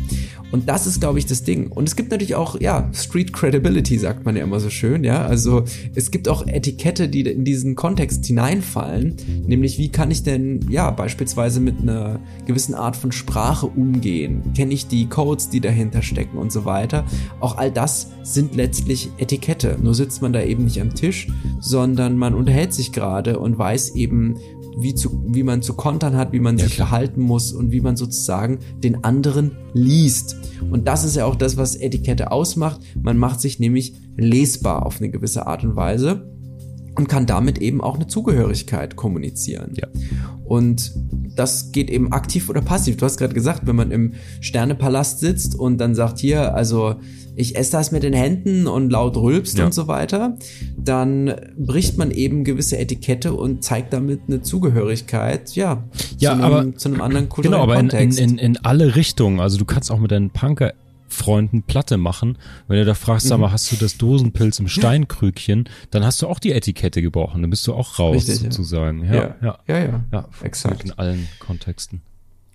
[0.53, 1.71] Und das ist, glaube ich, das Ding.
[1.71, 5.25] Und es gibt natürlich auch, ja, Street Credibility, sagt man ja immer so schön, ja.
[5.25, 5.63] Also
[5.95, 9.15] es gibt auch Etikette, die in diesen Kontext hineinfallen.
[9.47, 14.53] Nämlich, wie kann ich denn, ja, beispielsweise mit einer gewissen Art von Sprache umgehen?
[14.55, 17.03] Kenne ich die Codes, die dahinter stecken und so weiter?
[17.39, 19.79] Auch all das sind letztlich Etikette.
[19.81, 21.29] Nur sitzt man da eben nicht am Tisch,
[21.61, 24.35] sondern man unterhält sich gerade und weiß eben,
[24.77, 26.87] wie, zu, wie man zu kontern hat, wie man sich klar.
[26.87, 30.37] verhalten muss und wie man sozusagen den anderen liest.
[30.71, 32.81] Und das ist ja auch das, was Etikette ausmacht.
[33.01, 36.29] Man macht sich nämlich lesbar auf eine gewisse Art und Weise
[36.95, 39.73] und kann damit eben auch eine Zugehörigkeit kommunizieren.
[39.75, 39.87] Ja.
[40.45, 40.93] Und
[41.35, 42.97] das geht eben aktiv oder passiv.
[42.97, 46.95] Du hast gerade gesagt, wenn man im Sternepalast sitzt und dann sagt hier, also
[47.35, 49.65] ich esse das mit den Händen und laut rülpst Ja.
[49.65, 50.37] und so weiter,
[50.77, 55.83] dann bricht man eben gewisse Etikette und zeigt damit eine Zugehörigkeit, ja,
[56.17, 59.39] Ja, zu, einem, aber- zu einem anderen kulturellen Genau, aber in, in, in, alle Richtungen.
[59.39, 60.73] Also du kannst auch mit deinen Punker
[61.07, 62.39] Freunden Platte machen.
[62.67, 63.29] Wenn du da fragst, Mhm.
[63.29, 67.41] sag mal, hast du das Dosenpilz im Steinkrügchen, dann hast du auch die Etikette gebrochen.
[67.41, 69.05] Dann bist du auch raus, Richtig, sozusagen.
[69.05, 69.59] Ja, ja, ja.
[69.67, 70.85] ja, ja, Ja, exakt.
[70.85, 72.01] In allen Kontexten.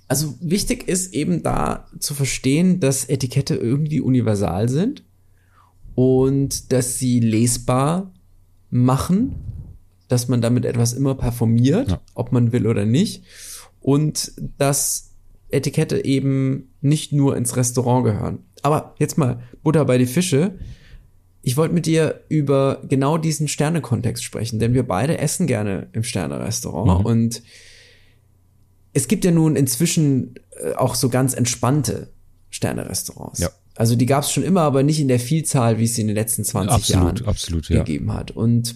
[0.09, 5.04] Also wichtig ist eben da zu verstehen, dass Etikette irgendwie universal sind
[5.94, 8.12] und dass sie lesbar
[8.70, 9.34] machen,
[10.09, 12.00] dass man damit etwas immer performiert, Ja.
[12.14, 13.24] ob man will oder nicht,
[13.80, 15.12] und dass
[15.50, 18.38] Etikette eben nicht nur ins Restaurant gehören.
[18.62, 20.59] Aber jetzt mal Butter bei die Fische.
[21.42, 26.02] Ich wollte mit dir über genau diesen Sternekontext sprechen, denn wir beide essen gerne im
[26.02, 27.06] Sternerestaurant Mhm.
[27.06, 27.42] und
[28.93, 32.09] es gibt ja nun inzwischen äh, auch so ganz entspannte
[32.51, 33.41] Sternerestaurants.
[33.41, 33.51] Ja.
[33.76, 36.09] Also die gab es schon immer, aber nicht in der Vielzahl, wie es sie in
[36.09, 37.78] den letzten 20 Absolut, Jahren absolut, ja.
[37.78, 38.32] gegeben hat.
[38.32, 38.74] Und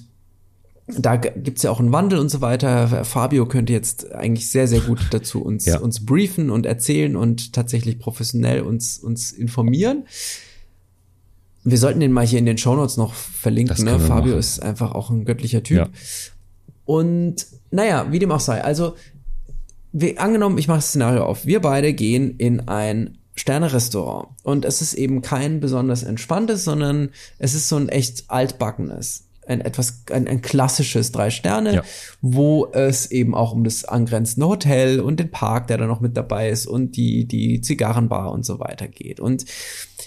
[0.86, 3.04] da gibt's ja auch einen Wandel und so weiter.
[3.04, 5.78] Fabio könnte jetzt eigentlich sehr, sehr gut dazu uns, Ja.
[5.78, 10.04] uns briefen und erzählen und tatsächlich professionell uns, uns informieren.
[11.64, 13.84] Wir sollten den mal hier in den Shownotes noch verlinken.
[13.84, 13.98] Ne?
[14.00, 14.38] Fabio machen.
[14.38, 15.78] ist einfach auch ein göttlicher Typ.
[15.78, 15.88] Ja.
[16.84, 18.62] Und naja, wie dem auch sei.
[18.62, 18.96] Also,
[19.92, 21.46] wir, angenommen, ich mache das Szenario auf.
[21.46, 24.28] Wir beide gehen in ein Sterne-Restaurant.
[24.42, 29.24] Und es ist eben kein besonders entspanntes, sondern es ist so ein echt altbackenes.
[29.44, 31.82] ein etwas ein, ein klassisches drei Sterne, Ja.
[32.20, 36.16] wo es eben auch um das angrenzende Hotel und den Park, der da noch mit
[36.16, 39.18] dabei ist und die die Zigarrenbar und so weiter geht.
[39.18, 39.44] Und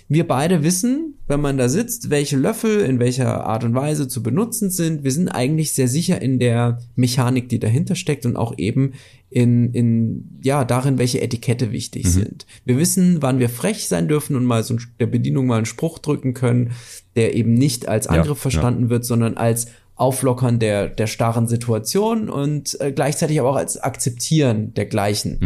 [0.08, 4.24] wir beide wissen, wenn man da sitzt, welche Löffel in welcher Art und Weise zu
[4.24, 5.04] benutzen sind.
[5.04, 8.94] Wir sind eigentlich sehr sicher in der Mechanik, die dahinter steckt und auch eben
[9.30, 12.46] in, in ja, darin, welche Etikette wichtig sind.
[12.64, 16.00] Wir wissen, wann wir frech sein dürfen und mal so der Bedienung mal einen Spruch
[16.00, 16.72] drücken können,
[17.16, 18.42] der eben nicht als Angriff ja.
[18.42, 23.78] verstanden wird, sondern als Auflockern der, der starren Situation und äh, gleichzeitig aber auch als
[23.78, 25.38] Akzeptieren der gleichen.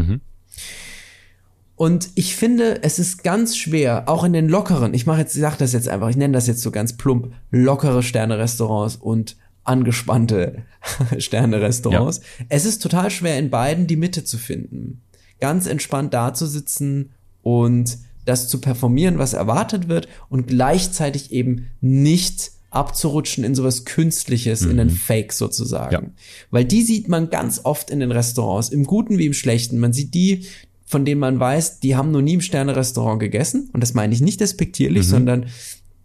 [1.75, 5.41] Und ich finde, es ist ganz schwer, auch in den lockeren, ich mache jetzt, ich
[5.41, 9.37] sag das jetzt einfach, ich nenne das jetzt so ganz plump, lockere Sterne-Restaurants und
[9.69, 10.63] angespannte
[11.17, 12.21] Sterne-Restaurants.
[12.49, 15.01] Es ist total schwer, in beiden die Mitte zu finden.
[15.39, 17.11] Ganz entspannt da zu sitzen
[17.43, 24.61] und das zu performieren, was erwartet wird und gleichzeitig eben nicht abzurutschen in sowas Künstliches,
[24.61, 25.91] in einen Fake sozusagen.
[25.91, 26.11] Ja.
[26.51, 29.79] Weil die sieht man ganz oft in den Restaurants, im Guten wie im Schlechten.
[29.79, 30.45] Man sieht die,
[30.85, 33.69] von denen man weiß, die haben noch nie im Sterne-Restaurant gegessen.
[33.73, 35.47] Und das meine ich nicht despektierlich, sondern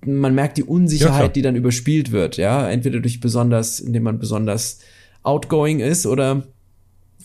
[0.07, 0.68] man merkt die Ja.
[0.68, 2.68] Unsicherheit, die dann überspielt wird, ja.
[2.68, 4.78] Entweder durch besonders, indem man besonders
[5.22, 6.44] outgoing ist oder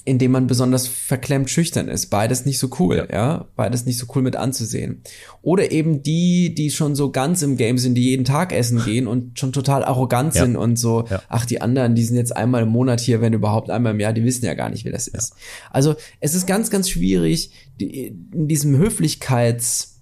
[0.05, 2.07] indem man besonders verklemmt schüchtern ist.
[2.07, 3.47] Beides nicht so cool, ja.
[3.55, 5.03] Beides nicht so cool mit anzusehen.
[5.43, 9.05] Oder eben die, die schon so ganz im Game sind, die jeden Tag essen gehen
[9.07, 10.45] und schon total arrogant Ja.
[10.45, 11.21] sind und so, Ja.
[11.27, 14.13] ach, die anderen, die sind jetzt einmal im Monat hier, wenn überhaupt einmal im Jahr,
[14.13, 15.33] die wissen ja gar nicht, wie das ist.
[15.69, 18.79] Also es ist ganz, ganz schwierig, die, in diesem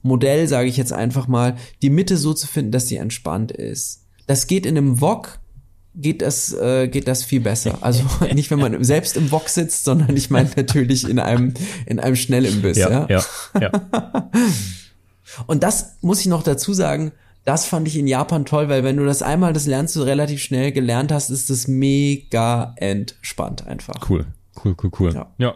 [0.07, 4.03] Höflichkeitsmodell, sage ich jetzt einfach mal, die Mitte so zu finden, dass sie entspannt ist.
[4.25, 5.39] Das geht in einem Wok,
[5.95, 7.77] geht das, äh, geht das viel besser.
[7.81, 8.03] Also
[8.33, 11.53] nicht, wenn man selbst im Wok sitzt, sondern ich meine natürlich in einem,
[11.85, 12.77] in einem Schnellimbiss.
[12.77, 13.23] Ja, ja,
[13.59, 14.31] ja, ja.
[15.45, 17.11] Und das muss ich noch dazu sagen,
[17.43, 20.41] das fand ich in Japan toll, weil wenn du das einmal, das lernst du relativ
[20.41, 24.09] schnell gelernt hast, ist das mega entspannt einfach.
[24.09, 24.25] Cool,
[24.63, 25.13] cool, cool, cool.
[25.13, 25.31] Ja.
[25.37, 25.55] Ja.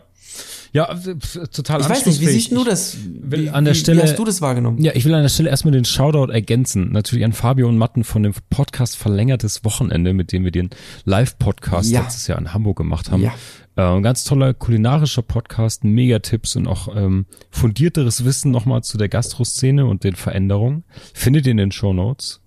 [0.73, 1.15] Ja, äh,
[1.51, 2.95] total Ich weiß nicht, wie siehst du das?
[3.03, 4.81] will Wie, an der wie, Stelle- wie hast du das wahrgenommen?
[4.81, 6.91] Ja, ich will an der Stelle erstmal den Shoutout ergänzen.
[6.93, 10.69] Natürlich an Fabio und Matten von dem Podcast Verlängertes Wochenende, mit dem wir den
[11.03, 12.01] Live-Podcast Ja.
[12.03, 13.21] letztes Jahr in Hamburg gemacht haben.
[13.23, 13.33] Ja.
[13.75, 18.97] Äh, ein ganz toller kulinarischer Podcast, mega Tipps und auch ähm, fundierteres Wissen nochmal zu
[18.97, 20.83] der Gastroszene und den Veränderungen.
[21.13, 22.39] Findet ihr in den Show Notes.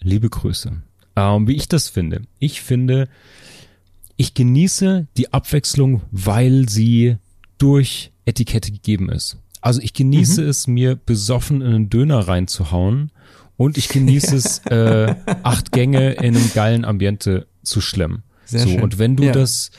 [0.00, 0.72] Liebe Grüße.
[1.16, 2.22] Ähm, wie ich das finde.
[2.38, 3.08] Ich finde,
[4.20, 7.16] ich genieße die Abwechslung, weil sie
[7.56, 9.38] durch Etikette gegeben ist.
[9.62, 13.12] Also ich genieße es, mir besoffen in einen Döner reinzuhauen
[13.56, 18.22] und ich genieße es, äh, acht Gänge in einem geilen Ambiente zu schlemmen.
[18.44, 18.82] Sehr so, schön.
[18.82, 19.32] und wenn du Ja.
[19.32, 19.70] das,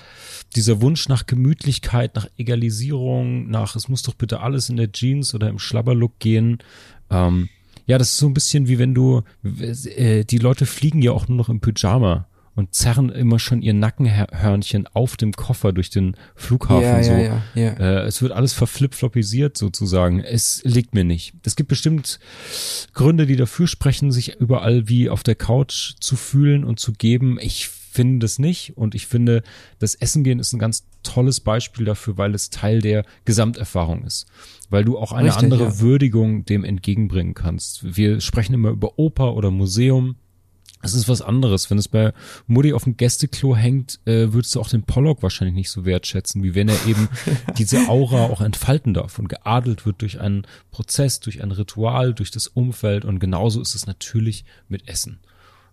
[0.56, 5.36] dieser Wunsch nach Gemütlichkeit, nach Egalisierung, nach es muss doch bitte alles in der Jeans
[5.36, 6.58] oder im Schlabberlook gehen,
[7.12, 7.48] ähm,
[7.86, 11.28] ja, das ist so ein bisschen wie wenn du, äh, die Leute fliegen ja auch
[11.28, 12.26] nur noch im Pyjama
[12.56, 17.12] und zerren immer schon ihr Nackenhörnchen auf dem Koffer durch den Flughafen Ja, so.
[17.12, 17.72] ja, ja, ja.
[17.74, 20.20] Äh, es wird alles verflipfloppisiert sozusagen.
[20.20, 21.34] Es liegt mir nicht.
[21.45, 22.20] Es gibt bestimmt
[22.93, 27.38] Gründe, die dafür sprechen, sich überall wie auf der Couch zu fühlen und zu geben.
[27.39, 29.43] Ich finde das nicht und ich finde,
[29.80, 34.28] das Essen gehen ist ein ganz tolles Beispiel dafür, weil es Teil der Gesamterfahrung ist.
[34.70, 35.80] Weil du auch eine Richtig, andere ja.
[35.80, 37.97] Würdigung dem entgegenbringen kannst.
[37.97, 40.16] Wir sprechen immer über Oper oder Museum.
[40.82, 41.70] Es ist was anderes.
[41.70, 42.14] Wenn es bei
[42.48, 46.44] Mutti auf dem Gästeklo hängt, äh, würdest du auch den Pollock wahrscheinlich nicht so wertschätzen,
[46.44, 47.10] wie wenn er eben
[47.58, 52.32] diese Aura auch entfalten darf und geadelt wird durch einen Prozess, durch ein Ritual, durch
[52.32, 53.06] das Umfeld.
[53.06, 55.20] Und genauso ist es natürlich mit Essen.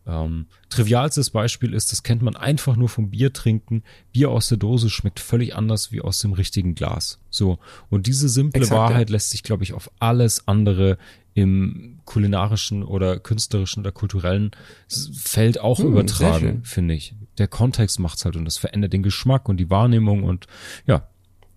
[0.09, 3.83] Ähm, trivialstes Beispiel ist, das kennt man einfach nur vom Bier trinken.
[4.11, 7.21] Bier aus der Dose schmeckt völlig anders wie aus dem richtigen Glas.
[7.29, 7.59] So.
[7.91, 8.89] Und diese simple Exakt, ja.
[8.89, 10.97] Wahrheit lässt sich, glaube ich, auf alles andere
[11.41, 14.51] im kulinarischen oder künstlerischen oder kulturellen
[14.89, 17.15] Feld auch Hm, übertragen, finde ich.
[17.37, 20.47] Der Kontext macht's halt und das verändert den Geschmack und die Wahrnehmung und
[20.87, 21.09] ja,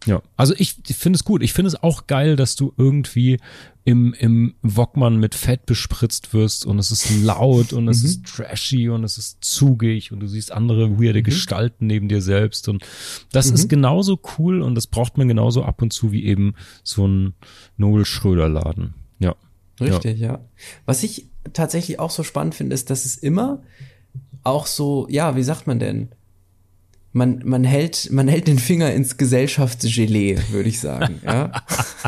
[0.07, 1.43] ja, also ich, ich finde es gut.
[1.43, 3.39] Ich finde es auch geil, dass du irgendwie
[3.83, 8.89] im, im Wokmann mit Fett bespritzt wirst und es ist laut und es ist trashy
[8.89, 12.83] und es ist zugig und du siehst andere weirde Gestalten neben dir selbst und
[13.31, 17.07] das ist genauso cool und das braucht man genauso ab und zu wie eben so
[17.07, 17.33] ein
[17.77, 18.95] Nobel Schröder Laden.
[19.19, 19.35] Ja.
[19.81, 20.39] Richtig, ja.
[20.85, 23.61] Was ich tatsächlich auch so spannend finde, ist, dass es immer
[24.43, 26.09] auch so, ja, wie sagt man denn?
[27.13, 31.51] Man, man hält, man hält den Finger ins Gesellschaftsgelee, würde ich sagen, ja.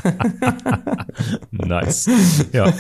[1.52, 2.10] Nice.
[2.54, 2.74] ja.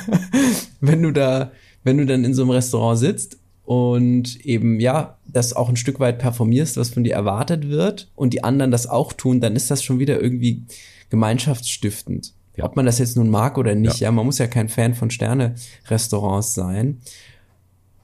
[0.79, 1.51] wenn du da,
[1.83, 5.99] wenn du dann in so einem Restaurant sitzt und eben, ja, das auch ein Stück
[5.99, 9.69] weit performierst, was von dir erwartet wird und die anderen das auch tun, dann ist
[9.69, 10.63] das schon wieder irgendwie
[11.09, 12.33] gemeinschaftsstiftend.
[12.55, 12.65] Ja.
[12.65, 15.09] Ob man das jetzt nun mag oder nicht, ja, man muss ja kein Fan von
[15.09, 16.99] Sterne-Restaurants sein.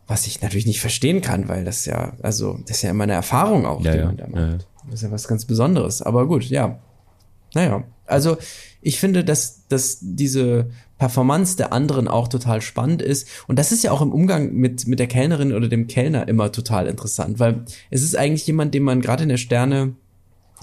[0.07, 3.13] Was ich natürlich nicht verstehen kann, weil das ja, also, das ist ja immer eine
[3.13, 4.35] Erfahrung auch, Ja, die ja, man da macht.
[4.41, 4.57] ja, ja.
[4.85, 6.01] Das ist ja was ganz Besonderes.
[6.01, 6.79] Aber gut, ja.
[7.53, 8.37] Naja, also
[8.81, 13.27] ich finde, dass, dass diese Performance der anderen auch total spannend ist.
[13.47, 16.51] Und das ist ja auch im Umgang mit, mit der Kellnerin oder dem Kellner immer
[16.51, 19.93] total interessant, weil es ist eigentlich jemand, den man gerade in der Sterne,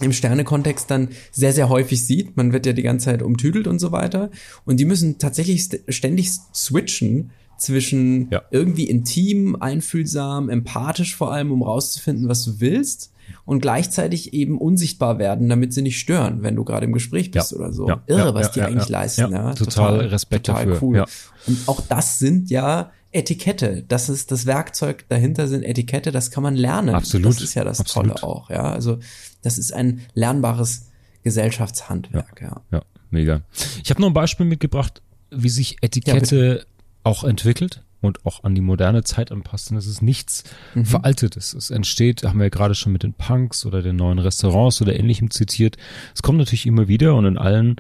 [0.01, 2.37] im Sterne-Kontext dann sehr, sehr häufig sieht.
[2.37, 4.31] Man wird ja die ganze Zeit umtüdelt und so weiter.
[4.65, 8.43] Und die müssen tatsächlich st ständig switchen zwischen Ja.
[8.51, 13.13] irgendwie intim, einfühlsam, empathisch vor allem, um rauszufinden, was du willst.
[13.45, 17.51] Und gleichzeitig eben unsichtbar werden, damit sie nicht stören, wenn du gerade im Gespräch bist
[17.53, 17.57] Ja.
[17.59, 17.89] oder so.
[17.89, 18.03] Ja.
[18.07, 19.21] Irre, was ja, die eigentlich leisten.
[19.23, 20.79] Ja, Ja, total Respekt dafür.
[20.81, 20.97] Cool.
[20.99, 21.07] Ja.
[21.47, 23.83] Und auch das sind ja Etikette.
[23.89, 26.13] Das ist das Werkzeug dahinter sind Etikette.
[26.13, 26.95] Das kann man lernen.
[26.95, 27.35] Absolut.
[27.35, 28.19] Das ist ja das Absolut.
[28.19, 28.51] Tolle auch.
[28.51, 28.99] Ja, also
[29.43, 30.91] das ist ein lernbares
[31.23, 32.41] Gesellschaftshandwerk.
[32.41, 32.63] Ja.
[32.71, 33.43] Ja, mega.
[33.83, 36.67] Ich habe noch ein Beispiel mitgebracht, wie sich Etikette
[37.03, 39.71] auch entwickelt und auch an die moderne Zeit anpasst.
[39.71, 40.45] Und es ist nichts
[40.75, 40.85] Mhm.
[40.85, 41.55] Veraltetes.
[41.55, 44.95] Es entsteht, haben wir ja gerade schon mit den Punks oder den neuen Restaurants oder
[44.99, 45.77] ähnlichem zitiert.
[46.15, 47.77] Es kommt natürlich immer wieder und in allen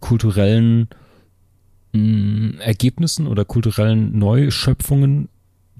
[0.00, 0.88] kulturellen
[1.92, 5.28] mh, Ergebnissen oder kulturellen Neuschöpfungen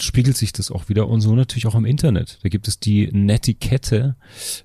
[0.02, 2.38] spiegelt sich das auch wieder und so natürlich auch im Internet.
[2.42, 4.16] Da gibt es die Netiquette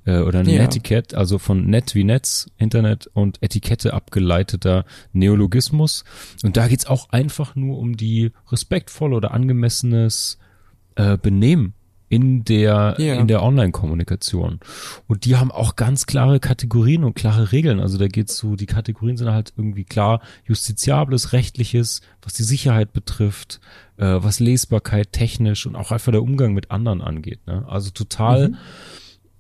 [0.05, 0.61] äh, oder Ja.
[0.61, 6.05] Netiquette, also von Net wie Netz, Internet und Etikette abgeleiteter Neologismus.
[6.43, 10.37] Und da geht's auch einfach nur um die respektvolle oder angemessenes
[10.95, 11.73] äh, Benehmen
[12.15, 13.15] in der Ja.
[13.15, 14.59] in der Online-Kommunikation.
[15.07, 17.79] Und die haben auch ganz klare Kategorien und klare Regeln.
[17.79, 22.93] Also da geht's so, die Kategorien sind halt irgendwie klar justiziables, rechtliches, was die Sicherheit
[22.93, 23.59] betrifft,
[23.97, 27.39] äh, was Lesbarkeit technisch und auch einfach der Umgang mit anderen angeht.
[27.47, 27.65] Ne?
[27.67, 28.53] Also total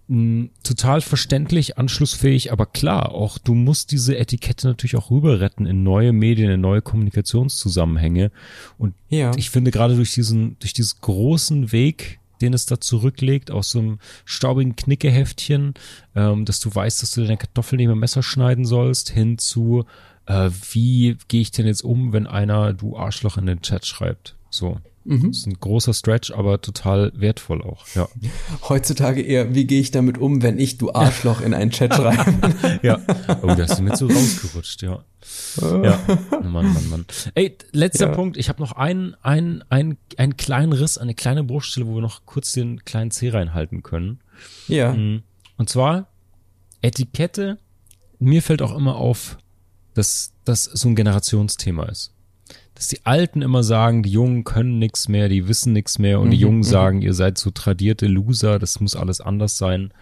[0.07, 5.65] mh, total verständlich, anschlussfähig, aber klar, auch du musst diese Etikette natürlich auch rüber retten
[5.65, 8.31] in neue Medien, in neue Kommunikationszusammenhänge.
[8.77, 9.31] Und Ja.
[9.35, 13.79] ich finde gerade durch diesen, durch diesen großen Weg, den es da zurücklegt, aus so
[13.79, 15.73] einem staubigen Knickeheftchen,
[16.15, 19.85] ähm, dass du weißt, dass du deine Kartoffeln nicht mit Messer schneiden sollst, hin zu,
[20.27, 24.35] äh, wie gehe ich denn jetzt um, wenn einer du Arschloch in den Chat schreibt.
[24.49, 24.79] So.
[25.07, 25.27] Mhm.
[25.29, 27.85] Das ist ein großer Stretch, aber total wertvoll auch.
[27.95, 28.09] Ja.
[28.69, 32.79] Heutzutage eher, wie gehe ich damit um, wenn ich du Arschloch in einen Chat schreibe?
[32.81, 32.99] Ja.
[33.43, 35.03] Oh, da ist mir so rausgerutscht, ja.
[35.61, 35.99] Ja.
[36.43, 37.05] Mann, Mann, Mann.
[37.35, 38.13] Ey, letzter Ja.
[38.13, 38.35] Punkt.
[38.37, 42.25] Ich habe noch einen, einen, einen, einen kleinen Riss, eine kleine Bruchstelle, wo wir noch
[42.25, 44.19] kurz den kleinen C reinhalten können.
[44.67, 44.93] ja.
[44.93, 45.21] Mhm.
[45.57, 46.07] Und zwar
[46.81, 47.57] Etikette.
[48.19, 49.37] Mir fällt auch immer auf,
[49.93, 52.11] dass das so ein Generationsthema ist.
[52.75, 56.29] Dass die Alten immer sagen, die Jungen können nichts mehr, die wissen nichts mehr und
[56.29, 56.63] die Mhm, Jungen mhm.
[56.63, 59.93] sagen, ihr seid so tradierte Loser, das muss alles anders sein.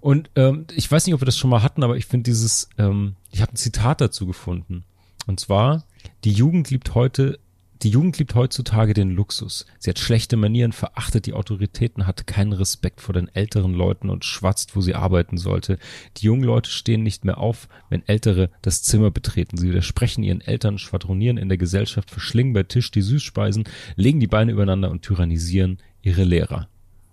[0.00, 2.68] Und ähm, ich weiß nicht, ob wir das schon mal hatten, aber ich finde dieses,
[2.78, 4.84] ähm, ich habe ein Zitat dazu gefunden.
[5.26, 5.84] Und zwar,
[6.24, 7.38] die Jugend liebt heute,
[7.82, 9.66] die Jugend liebt heutzutage den Luxus.
[9.78, 14.24] Sie hat schlechte Manieren, verachtet die Autoritäten, hat keinen Respekt vor den älteren Leuten und
[14.24, 15.78] schwatzt, wo sie arbeiten sollte.
[16.16, 19.56] Die jungen Leute stehen nicht mehr auf, wenn Ältere das Zimmer betreten.
[19.56, 23.64] Sie widersprechen ihren Eltern, schwadronieren in der Gesellschaft, verschlingen bei Tisch die Süßspeisen,
[23.96, 26.68] legen die Beine übereinander und tyrannisieren ihre Lehrer.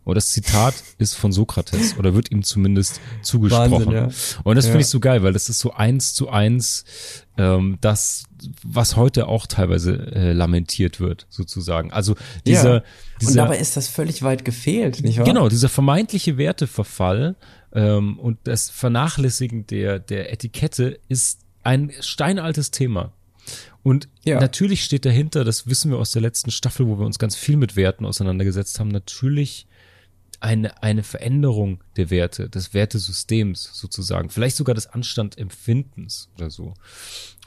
[0.06, 3.72] Und das Zitat ist von Sokrates oder wird ihm zumindest zugesprochen.
[3.88, 4.10] Wahnsinn, ja.
[4.43, 4.72] Und das Ja.
[4.72, 6.84] finde ich so geil, weil das ist so eins zu eins
[7.38, 8.26] ähm, das,
[8.64, 11.91] was heute auch teilweise äh, lamentiert wird, sozusagen.
[11.93, 12.78] Also dieser, ja.
[12.80, 12.84] Und
[13.22, 15.26] dieser dabei ist das völlig weit gefehlt, nicht wahr?
[15.26, 17.36] Genau, dieser vermeintliche Werteverfall
[17.74, 23.14] ähm, und das Vernachlässigen der, der Etikette ist ein steinaltes Thema.
[23.84, 24.39] Und Ja.
[24.39, 27.58] natürlich steht dahinter, das wissen wir aus der letzten Staffel, wo wir uns ganz viel
[27.58, 29.66] mit Werten auseinandergesetzt haben, natürlich
[30.44, 36.74] eine, eine Veränderung der Werte, des Wertesystems sozusagen, vielleicht sogar des Anstandempfindens oder so.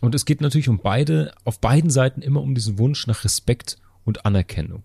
[0.00, 3.76] Und es geht natürlich um beide, auf beiden Seiten immer um diesen Wunsch nach Respekt
[4.04, 4.82] und Anerkennung.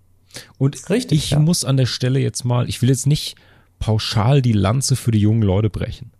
[0.58, 1.40] Und Richtig, ich ja.
[1.40, 3.36] muss an der Stelle jetzt mal, ich will jetzt nicht
[3.80, 6.12] pauschal die Lanze für die jungen Leute brechen.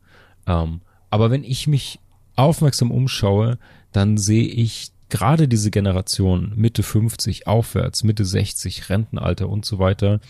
[0.48, 2.00] Ähm, aber wenn ich mich
[2.36, 3.58] aufmerksam umschaue,
[3.92, 10.22] dann sehe ich gerade diese Generation Mitte 50 aufwärts, Mitte 60, Rentenalter und so weiter,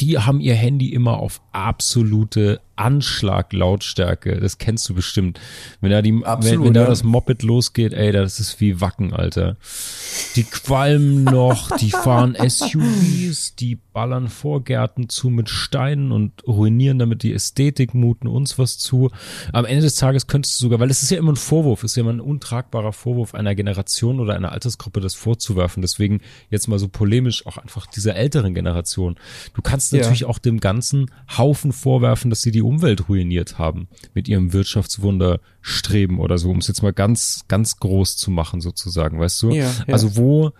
[0.00, 4.40] die haben ihr Handy immer auf absolute Anschlaglautstärke.
[4.40, 5.38] Das kennst du bestimmt.
[5.80, 6.86] Wenn da die, Absolut, wenn, wenn da ja.
[6.86, 9.56] das Moped losgeht, ey, das ist wie Wacken, Alter.
[10.36, 17.22] Die qualmen noch, die fahren SUVs, die ballern Vorgärten zu mit Steinen und ruinieren damit
[17.22, 19.10] die Ästhetik, muten uns was zu.
[19.52, 21.96] Am Ende des Tages könntest du sogar, weil es ist ja immer ein Vorwurf, ist
[21.96, 25.82] ja immer ein untragbarer Vorwurf einer Generation oder einer Altersgruppe, das vorzuwerfen.
[25.82, 26.20] Deswegen
[26.50, 29.16] jetzt mal so polemisch auch einfach dieser älteren Generation.
[29.54, 29.98] Du kannst Ja.
[30.00, 35.40] natürlich auch dem ganzen Haufen vorwerfen, dass sie die Umwelt ruiniert haben mit ihrem Wirtschaftswunder
[35.60, 39.50] streben oder so, um es jetzt mal ganz, ganz groß zu machen sozusagen, weißt du?
[39.50, 39.72] Ja, ja.
[39.88, 40.52] Also wo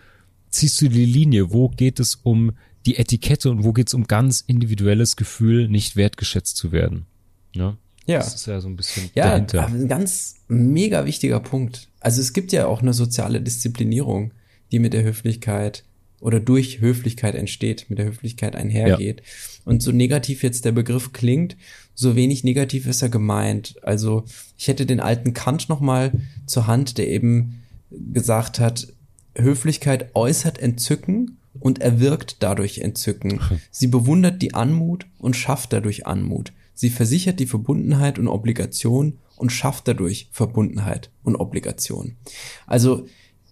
[0.50, 1.52] ziehst du die Linie?
[1.52, 2.52] Wo geht es um
[2.86, 7.06] die Etikette und wo geht's um ganz individuelles Gefühl, nicht wertgeschätzt zu werden.
[7.54, 7.76] Ja.
[8.06, 8.18] Ja.
[8.18, 9.66] Das ist ja so ein bisschen Ja, dahinter.
[9.66, 11.88] ein ganz mega wichtiger Punkt.
[12.00, 14.32] Also es gibt ja auch eine soziale Disziplinierung,
[14.72, 15.84] die mit der Höflichkeit
[16.20, 19.22] oder durch Höflichkeit entsteht, mit der Höflichkeit einhergeht.
[19.64, 21.56] Und so negativ jetzt der Begriff klingt,
[22.00, 23.74] so wenig negativ ist er gemeint.
[23.82, 24.24] Also
[24.56, 26.12] ich hätte den alten Kant noch mal
[26.46, 28.88] zur Hand, der eben gesagt hat,
[29.36, 33.38] Höflichkeit äußert Entzücken und erwirkt dadurch Entzücken.
[33.70, 36.54] Sie bewundert die Anmut und schafft dadurch Anmut.
[36.72, 42.16] Sie versichert die Verbundenheit und Obligation und schafft dadurch Verbundenheit und Obligation.
[42.66, 43.06] Also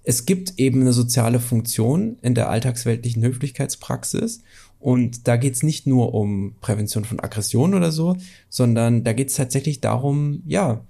[0.05, 4.41] es gibt eben eine soziale Funktion in der alltagsweltlichen Höflichkeitspraxis
[4.81, 8.17] und da geht's nicht nur um Prävention von Aggression oder so,
[8.49, 10.83] sondern da geht's tatsächlich darum, ja,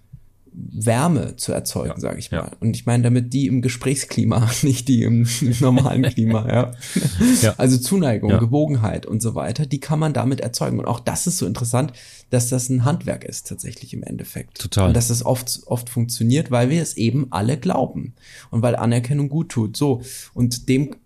[0.60, 2.38] Wärme zu erzeugen, Ja, sage ich mal.
[2.38, 2.50] ja.
[2.58, 5.26] Und ich meine damit die im Gesprächsklima, nicht die im
[5.60, 6.72] normalen Klima, ja.
[7.42, 7.54] Ja.
[7.58, 8.30] Also Zuneigung.
[8.38, 10.78] Gewogenheit und so weiter, die kann man damit erzeugen.
[10.80, 11.92] Und auch das ist so interessant,
[12.30, 14.58] dass das ein Handwerk ist tatsächlich im Endeffekt.
[14.58, 14.88] Total.
[14.88, 18.14] Und dass es oft, oft funktioniert, weil wir es eben alle glauben.
[18.50, 19.76] Und weil Anerkennung gut tut.
[19.76, 20.02] So.
[20.34, 20.96] Und dem,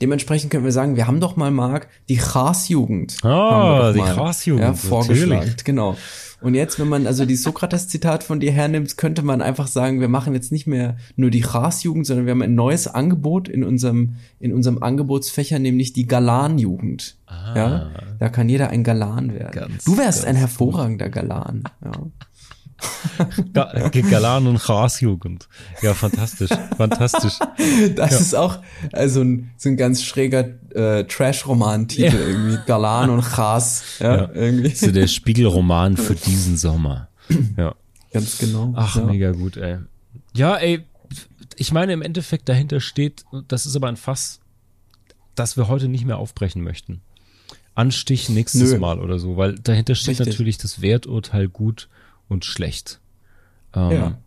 [0.00, 3.16] dementsprechend können wir sagen, wir haben doch mal, Marc, die Chas-Jugend.
[3.24, 5.30] Ah, die Chas-Jugend, Ja, vorgeschlagen.
[5.30, 5.64] natürlich.
[5.64, 5.96] Genau.
[6.40, 10.08] Und jetzt, wenn man also die Sokrates-Zitat von dir hernimmt, könnte man einfach sagen, wir
[10.08, 14.16] machen jetzt nicht mehr nur die Chas-Jugend, sondern wir haben ein neues Angebot in unserem,
[14.40, 17.16] in unserem Angebotsfächer, nämlich die Galan-Jugend.
[17.56, 19.48] Ja, da kann jeder ein Galan werden.
[19.48, 19.66] Ah.
[19.68, 21.64] Ganz, du wärst ein hervorragender Galan.
[21.82, 21.92] Ja.
[23.52, 25.48] Ga Galan und Grasjugend.
[25.82, 27.34] Ja, fantastisch, fantastisch.
[27.96, 28.58] Das ist auch
[28.92, 32.20] also ein, so ein ganz schräger äh, Trash-Roman-Titel Ja.
[32.20, 32.58] irgendwie.
[32.66, 33.82] Galan und Chas.
[34.00, 34.30] Ja, Ja.
[34.34, 34.70] irgendwie.
[34.70, 37.08] So der Spiegelroman für diesen Sommer.
[37.56, 37.74] Ja.
[38.12, 38.72] Ganz genau.
[38.76, 39.04] Ach, ja.
[39.04, 39.78] mega gut, ey.
[40.34, 40.84] Ja, ey,
[41.56, 44.40] ich meine, im Endeffekt dahinter steht, das ist aber ein Fass,
[45.34, 47.00] das wir heute nicht mehr aufbrechen möchten.
[47.74, 48.78] Anstich nächstes Nö.
[48.78, 50.26] Mal oder so, weil dahinter steht Richtig.
[50.28, 51.88] natürlich das Werturteil gut
[52.28, 53.00] und schlecht.
[53.74, 54.18] Ähm, Ja.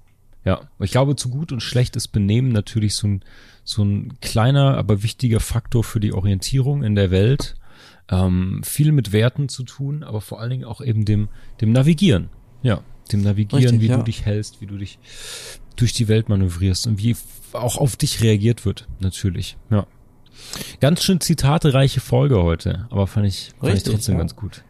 [0.46, 3.22] Ja, ich glaube, zu gut und schlechtes Benehmen natürlich so ein,
[3.66, 7.56] so ein kleiner, aber wichtiger Faktor für die Orientierung in der Welt.
[8.10, 11.28] Ähm, viel mit Werten zu tun, aber vor allen Dingen auch eben dem,
[11.60, 12.30] dem Navigieren.
[12.64, 12.80] Ja,
[13.12, 13.98] dem Navigieren, Richtig, wie ja.
[13.98, 15.00] du dich hältst, wie du dich
[15.76, 17.18] durch die Welt manövrierst und wie
[17.52, 19.58] auch auf dich reagiert wird, natürlich.
[19.70, 19.86] Ja.
[20.80, 24.20] Ganz schön zitatereiche Folge heute, aber fand ich, fand ich Richtig, trotzdem ja.
[24.20, 24.64] ganz gut.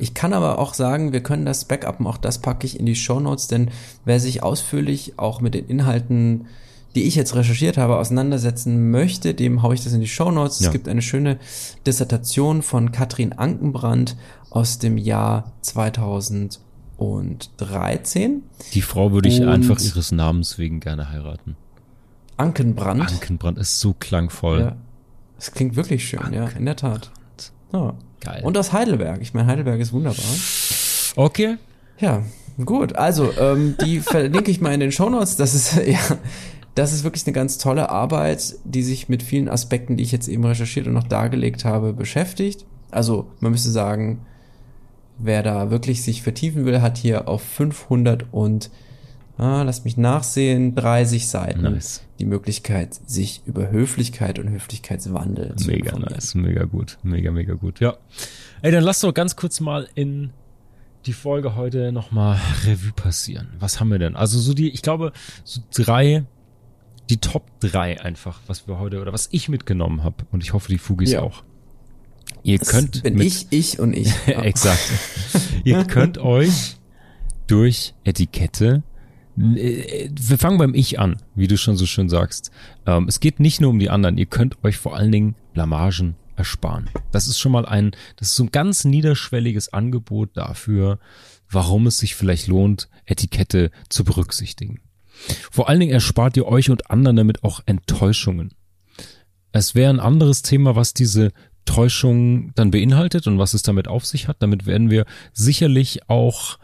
[0.00, 2.94] Ich kann aber auch sagen, wir können das Backuppen, auch das packe ich in die
[2.96, 3.70] Shownotes, denn
[4.04, 6.46] wer sich ausführlich auch mit den Inhalten,
[6.94, 10.60] die ich jetzt recherchiert habe, auseinandersetzen möchte, dem haue ich das in die Shownotes.
[10.60, 10.66] Ja.
[10.68, 11.38] Es gibt eine schöne
[11.86, 14.16] Dissertation von Katrin Ankenbrand
[14.50, 18.42] aus dem Jahr 2013.
[18.72, 21.56] Die Frau würde ich Und- einfach ihres Namens wegen gerne heiraten.
[22.36, 23.00] Ankenbrand.
[23.12, 24.60] Ankenbrand ist so klangvoll.
[24.60, 24.76] Ja.
[25.36, 27.10] Das klingt wirklich schön, ja, in der Tat.
[27.72, 27.94] Ja.
[28.20, 28.42] Geil.
[28.44, 29.20] Und aus Heidelberg.
[29.22, 30.24] Ich meine, Heidelberg ist wunderbar.
[31.16, 31.56] Okay.
[31.98, 32.22] Ja,
[32.64, 32.96] gut.
[32.96, 35.36] Also, ähm, die verlinke ich mal in den Shownotes.
[35.36, 35.98] Das ist, ja,
[36.74, 40.28] das ist wirklich eine ganz tolle Arbeit, die sich mit vielen Aspekten, die ich jetzt
[40.28, 42.64] eben recherchiert und noch dargelegt habe, beschäftigt.
[42.90, 44.24] Also, man müsste sagen,
[45.18, 48.70] wer da wirklich sich vertiefen will, hat hier auf 500 und,
[49.38, 52.02] ah, lass mich nachsehen, 30 Seiten Nice.
[52.18, 56.12] die Möglichkeit, sich über Höflichkeit und Höflichkeitswandel zu Mega informieren.
[56.12, 57.80] nice, mega gut, mega, mega gut.
[57.80, 57.96] Ja.
[58.62, 60.30] Ey, dann lass doch ganz kurz mal in
[61.06, 63.48] die Folge heute nochmal Revue passieren.
[63.58, 64.16] Was haben wir denn?
[64.16, 65.12] Also so die, ich glaube,
[65.44, 66.24] so drei,
[67.08, 70.26] die Top drei einfach, was wir heute oder was ich mitgenommen habe.
[70.32, 71.22] Und ich hoffe, die Fugis Ja.
[71.22, 71.44] auch.
[72.42, 74.12] Ihr Das könnt bin mit, ich, ich und ich.
[74.26, 74.90] Exakt.
[75.64, 76.76] Ihr könnt euch
[77.46, 78.82] durch Etikette
[79.40, 82.50] wir fangen beim Ich an, wie du schon so schön sagst.
[82.86, 86.16] Ähm, es geht nicht nur um die anderen, ihr könnt euch vor allen Dingen Blamagen
[86.36, 86.90] ersparen.
[87.12, 90.98] Das ist schon mal ein, das ist so ein ganz niederschwelliges Angebot dafür,
[91.50, 94.80] warum es sich vielleicht lohnt, Etikette zu berücksichtigen.
[95.50, 98.54] Vor allen Dingen erspart ihr euch und anderen damit auch Enttäuschungen.
[99.52, 101.32] Es wäre ein anderes Thema, was diese
[101.64, 104.36] Täuschung dann beinhaltet und was es damit auf sich hat.
[104.40, 106.58] Damit werden wir sicherlich auch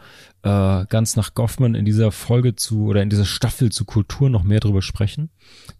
[0.45, 4.43] äh, ganz nach Goffman in dieser Folge zu oder in dieser Staffel zu Kultur noch
[4.43, 5.31] mehr drüber sprechen.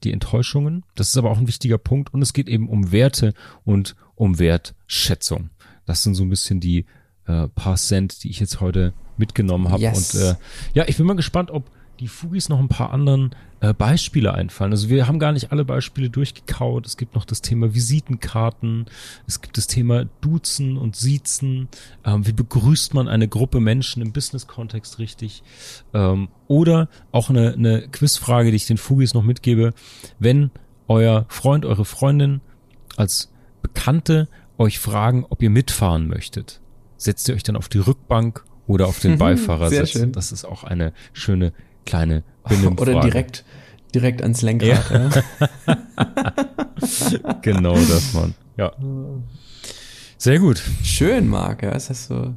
[0.04, 0.84] Die Enttäuschungen.
[0.96, 4.40] Das ist aber auch ein wichtiger Punkt und es geht eben um Werte und um
[4.40, 5.52] Wertschätzung.
[5.86, 6.88] Das sind so ein bisschen die
[7.28, 9.84] äh, paar Cent, die ich jetzt heute mitgenommen habe.
[9.84, 10.16] Yes.
[10.16, 10.36] Und äh,
[10.74, 13.36] ja, ich bin mal gespannt, ob die Fugis noch ein paar anderen
[13.66, 14.72] äh, Beispiele einfallen.
[14.72, 16.86] Also wir haben gar nicht alle Beispiele durchgekaut.
[16.86, 18.86] Es gibt noch das Thema Visitenkarten.
[19.28, 21.68] Es gibt das Thema Duzen und Siezen.
[22.04, 25.42] Ähm, wie begrüßt man eine Gruppe Menschen im Business-Kontext richtig?
[25.94, 29.74] Ähm, oder auch eine, eine Quizfrage, die ich den Fugis noch mitgebe.
[30.20, 30.52] Wenn
[30.88, 32.42] euer Freund, eure Freundin
[32.98, 33.32] als
[33.64, 34.28] Bekannte
[34.60, 36.62] euch fragen, ob ihr mitfahren möchtet,
[36.98, 40.00] setzt ihr euch dann auf die Rückbank oder auf den Beifahrersitz.
[40.12, 41.52] Das ist auch eine schöne
[41.86, 42.92] kleine Benimmfrage.
[42.92, 43.46] Oder direkt,
[43.94, 44.92] direkt ans Lenkrad.
[44.92, 45.24] Ja.
[47.42, 48.36] Genau das, Mann.
[48.58, 48.74] Ja.
[50.18, 50.62] Sehr gut.
[50.84, 52.36] Schön, Marc, ja, das hast du,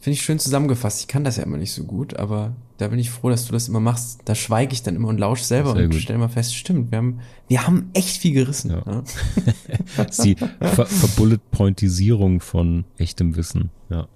[0.00, 1.00] finde ich schön zusammengefasst.
[1.00, 3.52] Ich kann das ja immer nicht so gut, aber da bin ich froh, dass du
[3.52, 4.20] das immer machst.
[4.24, 6.00] Da schweige ich dann immer und lausche selber Sehr und gut.
[6.00, 8.70] stelle mal fest, stimmt, wir haben, wir haben echt viel gerissen.
[8.70, 8.82] Ja.
[8.86, 9.02] Ja.
[9.96, 13.70] Das ist die Ver Verbullet-Pointisierung von echtem Wissen.
[13.90, 14.06] Ja.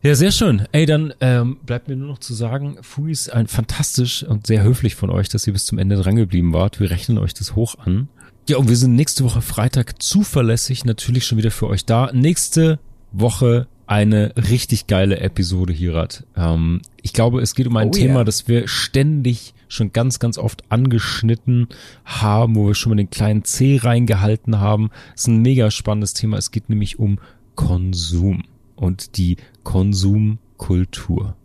[0.00, 0.62] Ja, sehr schön.
[0.70, 4.94] Ey, dann ähm, bleibt mir nur noch zu sagen, Fugis, ein fantastisch und sehr höflich
[4.94, 6.78] von euch, dass ihr bis zum Ende drangeblieben wart.
[6.78, 8.08] Wir rechnen euch das hoch an.
[8.48, 12.12] Ja, und wir sind nächste Woche Freitag zuverlässig natürlich schon wieder für euch da.
[12.12, 12.78] Nächste
[13.10, 16.24] Woche eine richtig geile Episode, Hirat.
[16.36, 18.24] Ähm, ich glaube, es geht um ein Oh Thema, yeah.
[18.24, 21.68] das wir ständig schon ganz, ganz oft angeschnitten
[22.04, 24.90] haben, wo wir schon mal den kleinen C reingehalten haben.
[25.12, 26.36] Das ist ein mega spannendes Thema.
[26.36, 27.18] Es geht nämlich um
[27.56, 28.44] Konsum
[28.78, 31.36] und die Konsumkultur.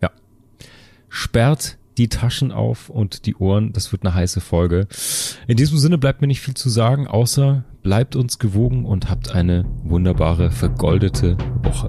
[0.00, 0.10] Ja.
[1.08, 3.72] Sperrt die Taschen auf und die Ohren.
[3.72, 4.86] Das wird eine heiße Folge.
[5.46, 9.34] In diesem Sinne bleibt mir nicht viel zu sagen, außer bleibt uns gewogen und habt
[9.34, 11.88] eine wunderbare, vergoldete Woche.